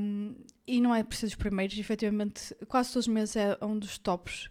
Um, 0.00 0.36
e 0.66 0.80
não 0.80 0.94
é 0.94 1.02
por 1.02 1.16
ser 1.16 1.26
dos 1.26 1.34
primeiros, 1.34 1.76
efetivamente, 1.76 2.54
quase 2.68 2.92
todos 2.92 3.08
os 3.08 3.12
meses 3.12 3.34
é 3.34 3.58
um 3.60 3.76
dos 3.76 3.98
tops. 3.98 4.50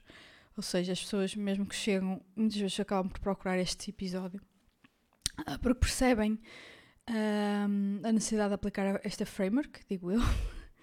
Ou 0.58 0.63
seja, 0.63 0.92
as 0.92 1.01
pessoas, 1.01 1.34
mesmo 1.34 1.66
que 1.66 1.75
chegam, 1.75 2.22
muitas 2.36 2.58
vezes 2.58 2.80
acabam 2.80 3.10
por 3.10 3.20
procurar 3.20 3.58
este 3.58 3.89
episódio. 3.89 4.42
Uh, 5.39 5.58
porque 5.62 5.80
percebem 5.80 6.39
um, 7.10 8.01
a 8.04 8.12
necessidade 8.12 8.50
de 8.50 8.56
aplicar 8.56 9.00
esta 9.04 9.25
framework, 9.25 9.80
digo 9.89 10.12
eu. 10.12 10.20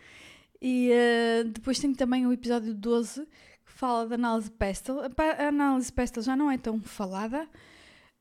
e 0.60 0.90
uh, 0.90 1.48
depois 1.48 1.78
tem 1.78 1.92
também 1.94 2.26
o 2.26 2.32
episódio 2.32 2.74
12, 2.74 3.26
fala 3.74 4.06
da 4.06 4.14
análise 4.14 4.50
Pestel. 4.50 5.00
A 5.00 5.48
análise 5.48 5.92
Pestel 5.92 6.22
já 6.22 6.36
não 6.36 6.50
é 6.50 6.56
tão 6.56 6.80
falada 6.80 7.46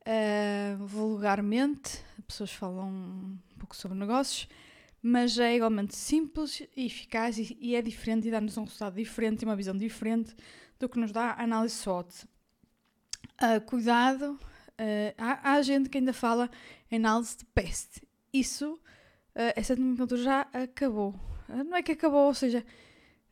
uh, 0.02 0.86
vulgarmente, 0.86 2.04
as 2.18 2.26
pessoas 2.26 2.52
falam 2.52 2.90
um 2.90 3.38
pouco 3.60 3.76
sobre 3.76 3.98
negócios, 3.98 4.48
mas 5.02 5.38
é 5.38 5.56
igualmente 5.56 5.96
simples 5.96 6.64
e 6.76 6.86
eficaz 6.86 7.38
e, 7.38 7.58
e 7.60 7.76
é 7.76 7.82
diferente 7.82 8.28
e 8.28 8.32
dá-nos 8.32 8.58
um 8.58 8.64
resultado 8.64 8.96
diferente 8.96 9.44
e 9.44 9.46
uma 9.46 9.56
visão 9.56 9.78
diferente 9.78 10.36
do 10.80 10.90
que 10.90 11.00
nos 11.00 11.12
dá 11.12 11.32
a 11.32 11.44
análise 11.44 11.76
SWOT. 11.76 12.26
Uh, 13.42 13.62
cuidado, 13.66 14.32
uh, 14.32 15.14
há, 15.18 15.52
há, 15.52 15.62
gente 15.62 15.88
que 15.88 16.00
ainda 16.00 16.14
fala 16.14 16.50
em 16.90 16.96
análise 16.96 17.38
de 17.38 17.46
peste. 17.46 18.02
Isso, 18.34 18.80
essa 19.56 19.76
nomenclatura 19.76 20.24
já 20.24 20.42
acabou. 20.52 21.14
não 21.48 21.78
é 21.78 21.84
que 21.84 21.92
acabou, 21.92 22.26
ou 22.28 22.34
seja, 22.34 22.66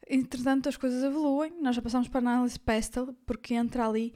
entretanto 0.09 0.69
as 0.69 0.77
coisas 0.77 1.03
evoluem, 1.03 1.53
nós 1.61 1.75
já 1.75 1.81
passamos 1.81 2.07
para 2.07 2.19
análise 2.19 2.59
PESTEL, 2.59 3.15
porque 3.25 3.53
entra 3.53 3.87
ali 3.87 4.13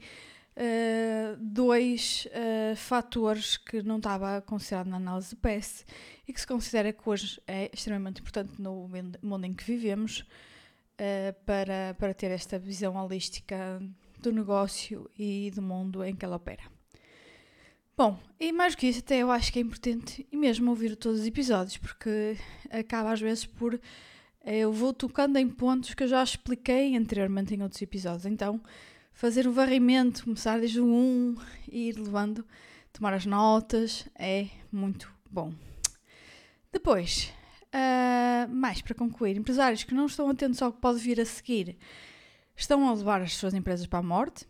uh, 0.56 1.36
dois 1.38 2.26
uh, 2.26 2.76
fatores 2.76 3.56
que 3.56 3.82
não 3.82 3.98
estava 3.98 4.40
considerado 4.40 4.88
na 4.88 4.96
análise 4.96 5.30
de 5.30 5.36
PEST 5.36 5.84
e 6.26 6.32
que 6.32 6.40
se 6.40 6.46
considera 6.46 6.92
que 6.92 7.08
hoje 7.08 7.40
é 7.46 7.70
extremamente 7.72 8.20
importante 8.20 8.60
no 8.60 8.88
mundo 9.22 9.44
em 9.44 9.54
que 9.54 9.64
vivemos 9.64 10.20
uh, 10.20 11.34
para, 11.44 11.94
para 11.98 12.14
ter 12.14 12.30
esta 12.30 12.58
visão 12.58 12.96
holística 12.96 13.80
do 14.18 14.32
negócio 14.32 15.10
e 15.18 15.50
do 15.54 15.62
mundo 15.62 16.02
em 16.02 16.14
que 16.14 16.24
ela 16.24 16.36
opera. 16.36 16.62
Bom, 17.96 18.18
e 18.38 18.52
mais 18.52 18.74
do 18.74 18.78
que 18.78 18.88
isso, 18.88 18.98
até 18.98 19.16
eu 19.18 19.30
acho 19.30 19.50
que 19.50 19.58
é 19.58 19.62
importante 19.62 20.26
e 20.30 20.36
mesmo 20.36 20.68
ouvir 20.68 20.96
todos 20.96 21.20
os 21.20 21.26
episódios, 21.26 21.78
porque 21.78 22.36
acaba 22.70 23.10
às 23.10 23.20
vezes 23.20 23.46
por 23.46 23.80
eu 24.46 24.72
vou 24.72 24.94
tocando 24.94 25.36
em 25.38 25.48
pontos 25.48 25.92
que 25.92 26.04
eu 26.04 26.08
já 26.08 26.22
expliquei 26.22 26.96
anteriormente 26.96 27.52
em 27.52 27.62
outros 27.62 27.82
episódios. 27.82 28.26
Então, 28.26 28.60
fazer 29.12 29.48
o 29.48 29.52
varrimento, 29.52 30.22
começar 30.22 30.60
desde 30.60 30.80
o 30.80 30.86
1 30.86 31.36
e 31.68 31.88
ir 31.88 31.98
levando, 31.98 32.46
tomar 32.92 33.12
as 33.12 33.26
notas, 33.26 34.06
é 34.14 34.46
muito 34.70 35.12
bom. 35.28 35.52
Depois, 36.70 37.32
uh, 37.74 38.48
mais 38.48 38.80
para 38.80 38.94
concluir, 38.94 39.36
empresários 39.36 39.82
que 39.82 39.92
não 39.92 40.06
estão 40.06 40.30
atentos 40.30 40.62
ao 40.62 40.72
que 40.72 40.80
pode 40.80 41.00
vir 41.00 41.20
a 41.20 41.24
seguir 41.24 41.76
estão 42.54 42.88
a 42.88 42.94
levar 42.94 43.20
as 43.22 43.34
suas 43.34 43.52
empresas 43.52 43.88
para 43.88 43.98
a 43.98 44.02
morte. 44.02 44.46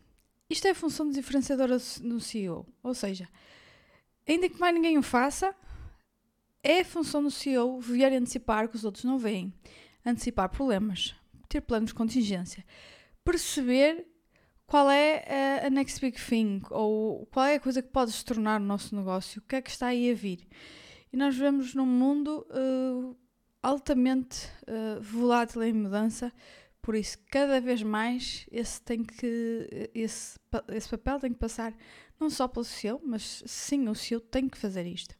Isto 0.51 0.69
é 0.69 0.75
função 0.75 1.09
diferenciadora 1.09 1.79
do 2.03 2.21
CEO, 2.21 2.67
ou 2.83 2.93
seja, 2.93 3.27
ainda 4.29 4.49
que 4.49 4.61
mais 4.61 4.75
ninguém 4.75 4.99
o 4.99 5.03
faça, 5.03 5.55
é 6.63 6.85
função 6.85 7.23
do 7.23 7.31
CEO 7.31 7.81
ver 7.81 8.13
e 8.13 8.17
antecipar 8.17 8.69
que 8.69 8.77
os 8.77 8.85
outros 8.85 9.05
não 9.05 9.19
veem 9.19 9.53
antecipar 10.07 10.49
problemas, 10.49 11.15
ter 11.49 11.61
planos 11.61 11.89
de 11.89 11.95
contingência, 11.95 12.65
perceber 13.25 14.07
qual 14.67 14.89
é 14.91 15.65
a, 15.65 15.71
next 15.71 16.01
big 16.01 16.19
thing 16.21 16.63
ou 16.71 17.27
qual 17.27 17.47
é 17.47 17.55
a 17.57 17.61
coisa 17.61 17.83
que 17.83 17.89
pode 17.89 18.13
se 18.13 18.25
tornar 18.25 18.61
no 18.61 18.67
nosso 18.67 18.95
negócio, 18.95 19.41
o 19.41 19.49
que 19.49 19.57
é 19.57 19.63
que 19.63 19.71
está 19.71 19.89
aí 19.89 20.11
a 20.11 20.15
vir. 20.15 20.47
E 21.13 21.17
nós 21.17 21.35
vivemos 21.35 21.75
num 21.75 21.87
mundo 21.87 22.47
uh, 22.51 23.17
altamente 23.63 24.47
uh, 24.63 25.01
volátil 25.01 25.63
em 25.63 25.73
mudança, 25.73 26.33
por 26.83 26.95
isso 26.95 27.19
cada 27.31 27.61
vez 27.61 27.83
mais 27.83 28.47
esse 28.51 28.81
tem 28.81 29.03
que 29.03 29.91
esse, 29.93 30.39
esse 30.69 30.89
papel 30.89 31.19
tem 31.19 31.33
que 31.33 31.39
passar 31.39 31.75
não 32.19 32.31
só 32.31 32.47
pelo 32.47 32.65
CEO, 32.65 33.01
mas 33.05 33.43
sim 33.47 33.89
o 33.89 33.95
CEO 33.95 34.21
tem 34.21 34.49
que 34.49 34.57
fazer 34.57 34.87
isto. 34.87 35.15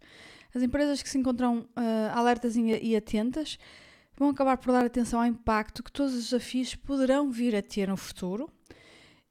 As 0.55 0.63
empresas 0.63 1.03
que 1.03 1.09
se 1.09 1.19
encontram 1.19 1.69
uh, 1.77 2.17
alertas 2.17 2.55
e 2.57 2.97
atentas 2.97 3.59
vão 4.17 4.31
acabar 4.31 4.57
por 4.57 4.73
dar 4.73 4.85
atenção 4.85 5.21
ao 5.21 5.27
impacto 5.27 5.83
que 5.83 5.93
todos 5.93 6.15
os 6.15 6.25
desafios 6.25 6.75
poderão 6.75 7.31
vir 7.31 7.55
a 7.55 7.63
ter 7.63 7.89
no 7.89 7.97
futuro 7.97 8.51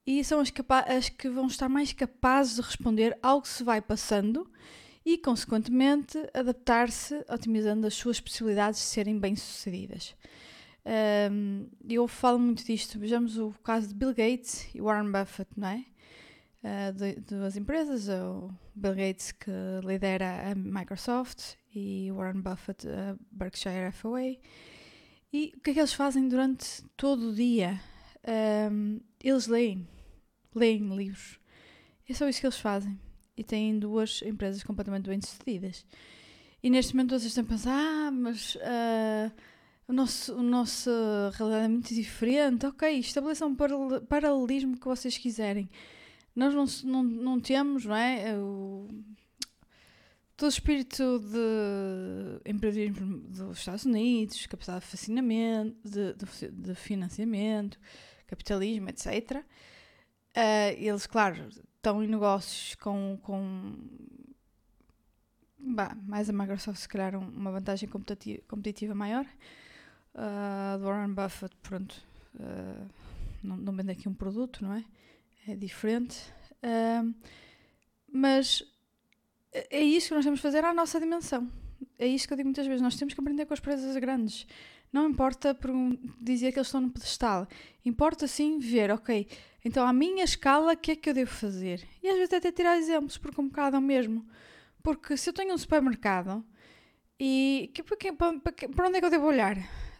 e 0.05 0.23
são 0.23 0.39
as, 0.39 0.53
as 0.87 1.09
que 1.09 1.27
vão 1.29 1.47
estar 1.47 1.67
mais 1.67 1.91
capazes 1.91 2.55
de 2.55 2.61
responder 2.61 3.17
ao 3.23 3.41
que 3.41 3.49
se 3.49 3.63
vai 3.63 3.81
passando 3.81 4.49
e, 5.03 5.17
consequentemente, 5.17 6.17
adaptar-se, 6.33 7.23
otimizando 7.29 7.87
as 7.87 7.93
suas 7.93 8.19
possibilidades 8.19 8.79
de 8.79 8.85
serem 8.85 9.19
bem-sucedidas. 9.19 10.15
Um, 11.31 11.67
eu 11.89 12.07
falo 12.07 12.37
muito 12.37 12.63
disto. 12.63 12.99
Vejamos 12.99 13.37
o 13.37 13.51
caso 13.63 13.87
de 13.87 13.95
Bill 13.95 14.13
Gates 14.13 14.67
e 14.73 14.81
Warren 14.81 15.11
Buffett, 15.11 15.49
não 15.57 15.67
é? 15.69 15.85
Uh, 16.63 17.21
duas 17.21 17.55
empresas, 17.55 18.07
o 18.09 18.51
Bill 18.75 18.95
Gates 18.95 19.31
que 19.31 19.51
lidera 19.83 20.51
a 20.51 20.55
Microsoft 20.55 21.55
e 21.73 22.11
Warren 22.11 22.41
Buffett 22.41 22.87
a 22.87 23.15
Berkshire 23.31 23.87
Hathaway. 23.87 24.39
E 25.35 25.51
o 25.53 25.59
que 25.59 25.71
é 25.71 25.73
que 25.73 25.79
eles 25.81 25.91
fazem 25.91 26.29
durante 26.29 26.81
todo 26.95 27.31
o 27.31 27.35
dia? 27.35 27.77
Um, 28.71 29.01
eles 29.21 29.47
leem, 29.47 29.85
leem 30.55 30.95
livros. 30.95 31.37
É 32.07 32.13
só 32.13 32.29
isso 32.29 32.39
que 32.39 32.45
eles 32.45 32.57
fazem. 32.57 32.97
E 33.35 33.43
têm 33.43 33.77
duas 33.77 34.21
empresas 34.21 34.63
completamente 34.63 35.09
bem-sucedidas. 35.09 35.85
E 36.63 36.69
neste 36.69 36.95
momento 36.95 37.09
vocês 37.09 37.25
estão 37.25 37.43
a 37.43 37.47
pensar, 37.47 37.73
ah, 37.77 38.11
mas 38.11 38.55
uh, 38.55 39.29
o 39.89 39.91
nosso, 39.91 40.35
o 40.35 40.41
nosso 40.41 40.89
realidade 41.33 41.65
é 41.65 41.67
muito 41.67 41.93
diferente. 41.93 42.65
Ok, 42.65 42.97
estabeleçam 42.97 43.49
um 43.49 43.55
paralelismo 44.05 44.77
que 44.77 44.87
vocês 44.87 45.17
quiserem. 45.17 45.69
Nós 46.33 46.53
não, 46.53 46.65
não, 46.89 47.03
não 47.03 47.39
temos, 47.41 47.83
não 47.83 47.95
é? 47.97 48.37
O, 48.37 48.87
todo 50.37 50.47
o 50.47 50.49
espírito 50.49 51.19
de 51.19 52.49
empreendedorismo 52.49 53.19
dos 53.19 53.57
Estados 53.57 53.85
Unidos, 53.85 54.45
capacidade 54.47 54.83
de, 54.83 54.91
fascinamento, 54.91 55.77
de, 55.83 56.51
de, 56.51 56.75
financiamento, 56.75 57.79
capitalismo, 58.27 58.89
etc. 58.89 59.43
Uh, 60.35 60.75
eles, 60.77 61.07
claro, 61.07 61.47
estão 61.75 62.03
em 62.03 62.07
negócios 62.07 62.75
com, 62.75 63.17
com 63.21 63.77
bah, 65.57 65.95
mais 66.05 66.29
a 66.29 66.33
Microsoft, 66.33 66.79
se 66.79 66.89
calhar, 66.89 67.15
uma 67.15 67.51
vantagem 67.51 67.87
competitiva, 67.87 68.43
competitiva 68.47 68.93
maior. 68.93 69.25
Uh, 70.13 70.79
Warren 70.83 71.13
Buffett, 71.13 71.55
pronto, 71.61 71.95
uh, 72.35 72.89
não, 73.41 73.55
não 73.57 73.73
vende 73.73 73.91
aqui 73.91 74.09
um 74.09 74.13
produto, 74.13 74.63
não 74.63 74.73
é? 74.73 74.83
É 75.47 75.55
diferente. 75.55 76.17
Uh, 76.63 77.13
mas 78.11 78.63
é 79.69 79.79
isso 79.79 80.09
que 80.09 80.15
nós 80.15 80.25
temos 80.25 80.39
de 80.39 80.43
fazer 80.43 80.63
à 80.65 80.73
nossa 80.73 80.99
dimensão. 80.99 81.49
É 81.97 82.07
isso 82.07 82.27
que 82.27 82.33
eu 82.33 82.37
digo 82.37 82.47
muitas 82.47 82.65
vezes. 82.67 82.81
Nós 82.81 82.95
temos 82.95 83.13
que 83.13 83.19
aprender 83.19 83.45
com 83.45 83.53
as 83.53 83.59
empresas 83.59 83.95
grandes. 83.97 84.45
Não 84.91 85.09
importa 85.09 85.53
por 85.53 85.71
dizer 86.21 86.51
que 86.51 86.59
eles 86.59 86.67
estão 86.67 86.81
no 86.81 86.89
pedestal. 86.89 87.47
Importa 87.83 88.27
sim 88.27 88.59
ver, 88.59 88.91
ok, 88.91 89.27
então 89.63 89.85
à 89.85 89.91
minha 89.91 90.23
escala, 90.23 90.73
o 90.73 90.77
que 90.77 90.91
é 90.91 90.95
que 90.95 91.09
eu 91.09 91.13
devo 91.13 91.31
fazer? 91.31 91.83
E 92.01 92.07
às 92.07 92.15
vezes 92.15 92.33
até 92.33 92.51
tirar 92.51 92.77
exemplos, 92.77 93.17
porque 93.17 93.41
um 93.41 93.47
bocado 93.47 93.75
é 93.75 93.79
o 93.79 93.81
mesmo. 93.81 94.25
Porque 94.83 95.17
se 95.17 95.29
eu 95.29 95.33
tenho 95.33 95.53
um 95.53 95.57
supermercado 95.57 96.45
e 97.19 97.71
que, 97.73 97.81
para, 97.81 97.97
para, 98.39 98.69
para 98.69 98.87
onde 98.87 98.97
é 98.97 98.99
que 98.99 99.05
eu 99.05 99.09
devo 99.09 99.25
olhar? 99.25 99.57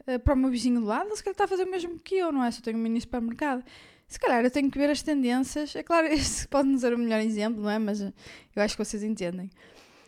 Uh, 0.07 0.19
para 0.19 0.33
o 0.33 0.37
meu 0.37 0.51
vizinho 0.51 0.79
do 0.79 0.85
lado? 0.85 1.15
Se 1.15 1.23
calhar 1.23 1.33
está 1.33 1.45
a 1.45 1.47
fazer 1.47 1.63
o 1.63 1.71
mesmo 1.71 1.99
que 1.99 2.15
eu, 2.15 2.31
não 2.31 2.43
é? 2.43 2.51
Se 2.51 2.59
eu 2.59 2.63
tenho 2.63 2.77
um 2.77 2.81
mini 2.81 3.01
supermercado. 3.01 3.65
Se 4.07 4.19
calhar 4.19 4.43
eu 4.43 4.51
tenho 4.51 4.69
que 4.69 4.77
ver 4.77 4.89
as 4.89 5.01
tendências. 5.01 5.75
É 5.75 5.83
claro, 5.83 6.07
este 6.11 6.47
pode 6.47 6.69
não 6.69 6.77
ser 6.77 6.93
o 6.93 6.97
melhor 6.97 7.21
exemplo, 7.21 7.61
não 7.63 7.69
é? 7.69 7.79
Mas 7.79 8.01
eu 8.01 8.13
acho 8.57 8.75
que 8.75 8.83
vocês 8.83 9.03
entendem. 9.03 9.49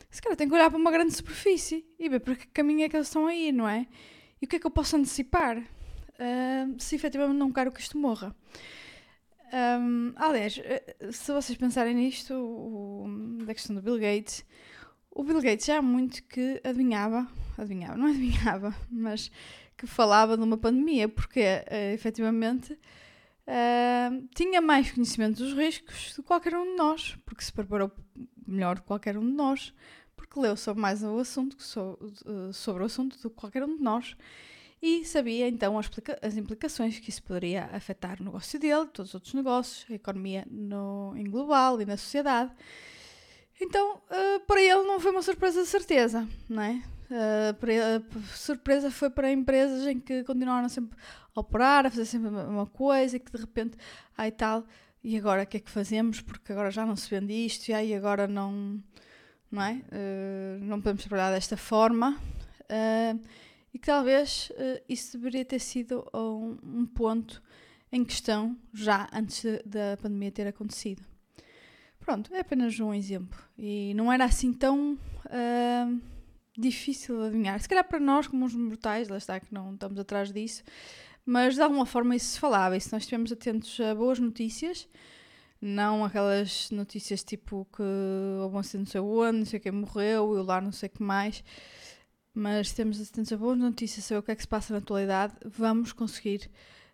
Se 0.10 0.22
calhar 0.22 0.38
tenho 0.38 0.50
que 0.50 0.56
olhar 0.56 0.70
para 0.70 0.80
uma 0.80 0.92
grande 0.92 1.14
superfície 1.14 1.86
e 2.00 2.08
ver 2.10 2.20
para 2.20 2.36
que 2.36 2.48
caminho 2.48 2.86
é 2.86 2.90
que 2.90 2.96
eles 2.96 3.08
estão 3.08 3.28
a 3.28 3.36
ir, 3.36 3.52
não 3.52 3.68
é? 3.68 3.88
E 4.42 4.46
o 4.46 4.48
que 4.48 4.56
é 4.56 4.60
que 4.60 4.66
eu 4.66 4.72
posso 4.72 4.96
antecipar 4.96 5.58
uh, 5.58 6.76
se 6.82 6.96
efetivamente 6.96 7.38
não 7.38 7.52
quero 7.52 7.72
que 7.72 7.82
isto 7.82 7.98
morra. 7.98 8.36
Um, 9.54 10.12
aliás, 10.18 10.60
eh, 10.62 11.10
se 11.10 11.32
vocês 11.32 11.58
pensarem 11.58 11.96
nisto, 11.96 12.34
o, 12.34 13.06
da 13.46 13.54
questão 13.54 13.76
do 13.76 13.82
Bill 13.82 13.98
Gates, 13.98 14.46
o 15.10 15.24
Bill 15.24 15.42
Gates 15.42 15.66
já 15.66 15.78
há 15.78 15.82
muito 15.82 16.22
que 16.24 16.60
adivinhava, 16.66 17.26
adivinhava, 17.58 17.96
não 17.96 18.08
adivinhava, 18.12 18.76
mas 18.92 19.32
que 19.78 19.88
falava 19.88 20.36
de 20.36 20.44
uma 20.44 20.58
pandemia, 20.58 21.08
porque 21.08 21.40
uh, 21.40 21.94
efetivamente 21.94 22.78
uh, 23.48 24.28
tinha 24.36 24.62
mais 24.62 24.92
conhecimento 24.92 25.38
dos 25.38 25.54
riscos 25.54 26.14
de 26.16 26.22
qualquer 26.22 26.56
um 26.56 26.66
de 26.66 26.76
nós, 26.76 27.18
porque 27.26 27.44
se 27.44 27.52
preparou 27.52 27.92
melhor 28.46 28.80
que 28.80 28.86
qualquer 28.86 29.18
um 29.18 29.26
de 29.26 29.34
nós, 29.34 29.74
porque 30.16 30.40
leu 30.40 30.56
sobre 30.58 30.82
mais 30.82 31.04
o 31.04 31.18
assunto, 31.20 31.56
eh, 31.58 32.54
sobre 32.54 32.84
o 32.84 32.86
assunto 32.86 33.18
do 33.22 33.30
que 33.30 33.36
qualquer 33.36 33.64
um 33.64 33.78
de 33.78 33.84
nós, 33.84 34.16
e 34.82 35.06
sabia 35.06 35.48
então 35.48 35.78
as, 35.78 36.38
implicações 36.38 37.00
que 37.00 37.10
isso 37.10 37.24
poderia 37.24 37.66
afetar 37.74 38.22
o 38.22 38.24
negócio 38.24 38.60
dele, 38.60 38.86
todos 38.88 39.12
os 39.12 39.16
outros 39.16 39.34
negócios, 39.34 39.86
a 39.90 39.94
economia 39.94 40.46
no, 40.50 41.14
em 41.16 41.30
global 41.30 41.82
e 41.82 41.86
na 41.86 41.98
sociedade. 41.98 42.52
Então, 43.60 43.96
uh, 43.96 44.40
para 44.46 44.62
ele 44.62 44.84
não 44.84 45.00
foi 45.00 45.12
uma 45.12 45.24
surpresa 45.24 45.64
de 45.64 45.68
certeza, 45.68 46.28
não 46.48 46.62
é? 46.62 46.82
Uh, 47.10 47.54
para 47.56 47.74
ele, 47.74 48.06
surpresa 48.36 48.92
foi 48.92 49.10
para 49.10 49.32
empresas 49.32 49.88
em 49.88 50.00
que 50.00 50.24
continuaram 50.24 50.70
sempre 50.70 50.96
a 51.40 51.42
operar, 51.42 51.86
a 51.86 51.90
fazer 51.90 52.06
sempre 52.06 52.30
uma 52.30 52.66
coisa 52.66 53.16
e 53.16 53.20
que 53.20 53.32
de 53.32 53.38
repente, 53.38 53.78
ai 54.18 54.32
tal, 54.32 54.66
e 55.04 55.18
agora 55.18 55.44
o 55.44 55.46
que 55.46 55.58
é 55.58 55.60
que 55.60 55.70
fazemos? 55.70 56.22
Porque 56.22 56.52
agora 56.52 56.72
já 56.72 56.86
não 56.86 56.96
se 56.96 57.10
vende 57.10 57.34
isto 57.34 57.70
e 57.70 57.74
aí 57.74 57.94
agora 57.94 58.28
não, 58.28 58.82
não 59.52 59.62
é? 59.62 59.74
Uh, 59.74 60.66
não 60.66 60.82
podemos 60.82 61.04
trabalhar 61.04 61.32
desta 61.32 61.56
forma. 61.56 62.18
Uh, 62.64 63.20
e 63.74 63.80
que 63.80 63.86
talvez 63.86 64.52
isso 64.90 65.18
deveria 65.18 65.46
ter 65.46 65.60
sido 65.60 66.04
um, 66.12 66.58
um, 66.64 66.86
ponto 66.86 67.44
em 67.92 68.04
questão 68.04 68.58
já 68.74 69.08
antes 69.14 69.44
da 69.66 69.96
pandemia 70.02 70.32
ter 70.32 70.48
acontecido. 70.48 71.04
Pronto, 72.00 72.34
é 72.34 72.40
apenas 72.40 72.80
um 72.80 72.92
exemplo. 72.92 73.38
E 73.56 73.94
não 73.94 74.12
era 74.12 74.26
assim 74.26 74.52
tão 74.52 74.98
difícil 76.58 77.20
de 77.20 77.28
adivinhar. 77.28 77.60
Se 77.62 77.70
calhar 77.70 77.88
para 77.88 78.00
nós, 78.00 78.26
como 78.28 78.46
os 78.46 78.56
mortais, 78.56 79.10
lá 79.10 79.18
está 79.18 79.40
que 79.40 79.54
não 79.54 79.74
estamos 79.76 80.00
atrás 80.00 80.34
disso, 80.34 80.64
mas 81.28 81.56
de 81.56 81.62
alguma 81.62 81.86
forma 81.86 82.16
isso 82.16 82.28
se 82.28 82.40
falava. 82.40 82.78
E 82.78 82.80
se 82.80 82.92
nós 82.94 83.04
estivermos 83.04 83.34
atentos 83.34 83.78
a 83.82 83.94
boas 83.94 84.18
notícias, 84.18 84.88
não 85.62 86.06
aquelas 86.06 86.72
notícias 86.72 87.22
tipo 87.22 87.68
que 87.76 87.84
um 87.84 88.58
acidente 88.58 88.86
não 88.86 88.92
sei 88.92 89.02
onde, 89.02 89.38
não 89.40 89.46
sei 89.46 89.60
quem 89.60 89.74
morreu, 89.74 90.34
eu 90.36 90.44
lá 90.44 90.62
não 90.62 90.72
sei 90.72 90.88
o 90.88 90.90
que 90.90 91.04
mais, 91.04 91.44
mas 92.34 92.70
se 92.70 92.76
temos 92.76 93.02
atentos 93.02 93.34
a 93.34 93.36
boas 93.36 93.58
notícias, 93.58 94.06
saber 94.06 94.20
o 94.20 94.24
que 94.24 94.32
é 94.32 94.36
que 94.36 94.42
se 94.42 94.48
passa 94.48 94.72
na 94.72 94.80
atualidade, 94.80 95.34
vamos 95.44 95.92
conseguir 95.92 96.50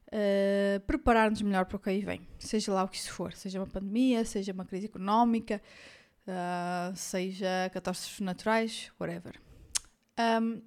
uh, 0.08 0.80
preparar-nos 0.88 1.44
melhor 1.44 1.66
para 1.66 1.78
o 1.78 1.80
que 1.80 1.92
aí 1.92 2.02
vem. 2.02 2.28
Seja 2.40 2.74
lá 2.74 2.84
o 2.84 2.88
que 2.88 2.98
isso 2.98 3.12
for, 3.12 3.34
seja 3.34 3.60
uma 3.60 3.68
pandemia, 3.68 4.26
seja 4.26 4.52
uma 4.52 4.66
crise 4.66 4.88
económica, 4.88 5.62
uh, 6.28 6.96
seja 6.96 7.70
catástrofes 7.72 8.20
naturais, 8.22 8.92
whatever. 9.00 9.40
Um, 10.42 10.60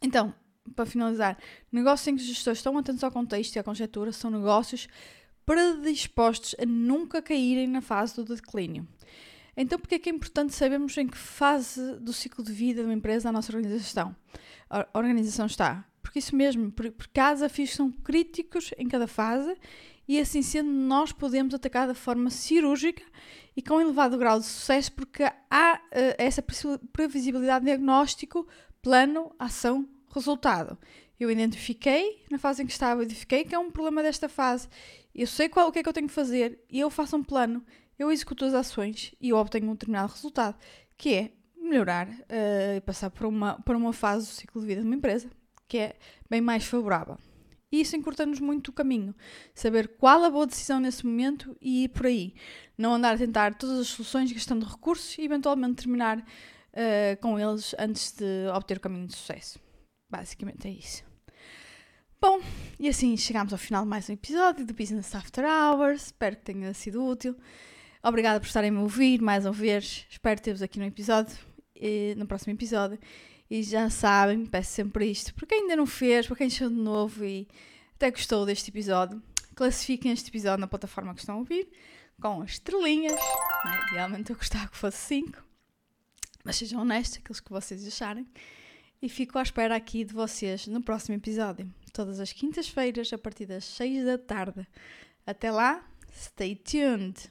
então, 0.00 0.32
para 0.68 0.86
finalizar, 0.86 1.38
negócios 1.70 2.06
em 2.08 2.16
que 2.16 2.22
os 2.22 2.28
gestores 2.28 2.58
estão 2.58 2.76
atentos 2.76 3.02
ao 3.04 3.10
contexto 3.10 3.56
e 3.56 3.58
à 3.58 3.62
conjectura 3.62 4.12
são 4.12 4.30
negócios 4.30 4.88
predispostos 5.44 6.54
a 6.60 6.66
nunca 6.66 7.22
caírem 7.22 7.66
na 7.66 7.80
fase 7.80 8.14
do 8.16 8.24
declínio. 8.24 8.86
Então, 9.56 9.78
porque 9.78 9.96
é 9.96 9.98
que 9.98 10.08
é 10.08 10.12
importante 10.12 10.54
sabermos 10.54 10.96
em 10.96 11.08
que 11.08 11.16
fase 11.16 11.96
do 11.96 12.12
ciclo 12.12 12.44
de 12.44 12.52
vida 12.52 12.82
de 12.82 12.86
uma 12.86 12.94
empresa 12.94 13.28
a 13.28 13.32
nossa 13.32 13.50
organização, 13.50 14.14
a 14.70 14.86
organização 14.94 15.46
está? 15.46 15.84
Porque 16.00 16.20
isso 16.20 16.36
mesmo, 16.36 16.70
porque 16.70 17.18
há 17.18 17.34
desafios 17.34 17.70
que 17.70 17.76
são 17.76 17.90
críticos 17.90 18.70
em 18.78 18.86
cada 18.86 19.06
fase 19.06 19.56
e 20.06 20.18
assim 20.18 20.42
sendo 20.42 20.70
nós 20.70 21.12
podemos 21.12 21.52
atacar 21.52 21.88
de 21.88 21.94
forma 21.94 22.30
cirúrgica 22.30 23.02
e 23.56 23.60
com 23.60 23.80
elevado 23.80 24.16
grau 24.16 24.38
de 24.38 24.46
sucesso 24.46 24.92
porque 24.92 25.24
há 25.24 25.74
uh, 25.74 26.14
essa 26.16 26.42
previsibilidade 26.92 27.64
de 27.64 27.70
diagnóstico, 27.70 28.46
plano, 28.80 29.34
ação, 29.38 29.88
resultado. 30.14 30.78
Eu 31.18 31.30
identifiquei, 31.30 32.24
na 32.30 32.38
fase 32.38 32.62
em 32.62 32.66
que 32.66 32.72
estava, 32.72 33.02
identifiquei 33.02 33.44
que 33.44 33.54
é 33.54 33.58
um 33.58 33.70
problema 33.70 34.02
desta 34.02 34.28
fase, 34.28 34.68
eu 35.14 35.26
sei 35.26 35.48
qual, 35.48 35.68
o 35.68 35.72
que 35.72 35.80
é 35.80 35.82
que 35.82 35.88
eu 35.88 35.92
tenho 35.92 36.06
que 36.06 36.14
fazer 36.14 36.60
e 36.70 36.78
eu 36.78 36.90
faço 36.90 37.16
um 37.16 37.24
plano, 37.24 37.64
eu 37.98 38.12
executo 38.12 38.44
as 38.44 38.54
ações 38.54 39.12
e 39.20 39.32
obtenho 39.32 39.68
um 39.68 39.72
determinado 39.72 40.12
resultado, 40.12 40.56
que 40.96 41.14
é 41.14 41.32
melhorar 41.60 42.08
uh, 42.08 42.76
e 42.76 42.80
passar 42.80 43.10
para 43.10 43.26
uma, 43.26 43.60
para 43.60 43.76
uma 43.76 43.92
fase 43.92 44.26
do 44.26 44.32
ciclo 44.32 44.60
de 44.60 44.66
vida 44.66 44.80
de 44.80 44.86
uma 44.86 44.96
empresa 44.96 45.28
que 45.66 45.78
é 45.78 45.96
bem 46.30 46.40
mais 46.40 46.64
favorável. 46.64 47.18
E 47.70 47.82
isso 47.82 47.94
encurta-nos 47.94 48.40
muito 48.40 48.68
o 48.68 48.72
caminho. 48.72 49.14
Saber 49.54 49.88
qual 49.98 50.24
a 50.24 50.30
boa 50.30 50.46
decisão 50.46 50.80
nesse 50.80 51.04
momento 51.04 51.54
e 51.60 51.84
ir 51.84 51.88
por 51.88 52.06
aí. 52.06 52.34
Não 52.78 52.94
andar 52.94 53.14
a 53.14 53.18
tentar 53.18 53.54
todas 53.54 53.78
as 53.80 53.88
soluções 53.88 54.32
gastando 54.32 54.64
recursos 54.64 55.18
e 55.18 55.22
eventualmente 55.22 55.82
terminar 55.82 56.18
uh, 56.18 57.20
com 57.20 57.38
eles 57.38 57.74
antes 57.78 58.12
de 58.12 58.48
obter 58.54 58.78
o 58.78 58.80
caminho 58.80 59.06
de 59.06 59.14
sucesso. 59.14 59.60
Basicamente 60.10 60.66
é 60.66 60.70
isso. 60.70 61.04
Bom, 62.20 62.40
e 62.80 62.88
assim 62.88 63.16
chegamos 63.16 63.52
ao 63.52 63.58
final 63.58 63.82
de 63.82 63.88
mais 63.88 64.08
um 64.08 64.12
episódio 64.12 64.64
do 64.64 64.72
Business 64.72 65.14
After 65.14 65.44
Hours. 65.44 66.06
Espero 66.06 66.36
que 66.36 66.42
tenha 66.42 66.72
sido 66.72 67.04
útil. 67.04 67.36
Obrigada 68.02 68.40
por 68.40 68.46
estarem 68.46 68.74
a 68.74 68.80
ouvir 68.80 69.20
mais 69.20 69.44
uma 69.44 69.52
vez. 69.52 70.06
Espero 70.10 70.40
ter-vos 70.40 70.62
aqui 70.62 70.78
no 70.78 70.86
episódio, 70.86 71.36
no 72.16 72.26
próximo 72.26 72.54
episódio. 72.54 72.98
E 73.50 73.62
já 73.62 73.88
sabem, 73.90 74.46
peço 74.46 74.72
sempre 74.72 75.10
isto, 75.10 75.34
porque 75.34 75.54
ainda 75.54 75.76
não 75.76 75.86
fez, 75.86 76.26
para 76.26 76.36
quem 76.36 76.50
chegou 76.50 76.70
de 76.74 76.80
novo 76.80 77.24
e 77.24 77.48
até 77.94 78.10
gostou 78.10 78.44
deste 78.44 78.70
episódio, 78.70 79.22
classifiquem 79.54 80.12
este 80.12 80.28
episódio 80.28 80.60
na 80.60 80.66
plataforma 80.66 81.14
que 81.14 81.20
estão 81.20 81.36
a 81.36 81.38
ouvir, 81.38 81.68
com 82.20 82.42
as 82.42 82.52
estrelinhas. 82.52 83.14
Né? 83.14 83.86
Idealmente 83.90 84.30
eu 84.30 84.36
gostava 84.36 84.68
que 84.68 84.76
fosse 84.76 84.98
5, 84.98 85.42
mas 86.44 86.56
sejam 86.56 86.80
honestos, 86.82 87.18
aqueles 87.18 87.40
que 87.40 87.50
vocês 87.50 87.86
acharem. 87.86 88.26
E 89.00 89.08
fico 89.08 89.38
à 89.38 89.42
espera 89.42 89.76
aqui 89.76 90.04
de 90.04 90.12
vocês 90.12 90.66
no 90.66 90.82
próximo 90.82 91.14
episódio, 91.14 91.72
todas 91.92 92.18
as 92.18 92.32
quintas-feiras, 92.32 93.12
a 93.12 93.18
partir 93.18 93.46
das 93.46 93.64
6 93.64 94.04
da 94.04 94.18
tarde. 94.18 94.66
Até 95.24 95.52
lá, 95.52 95.88
stay 96.12 96.56
tuned! 96.56 97.30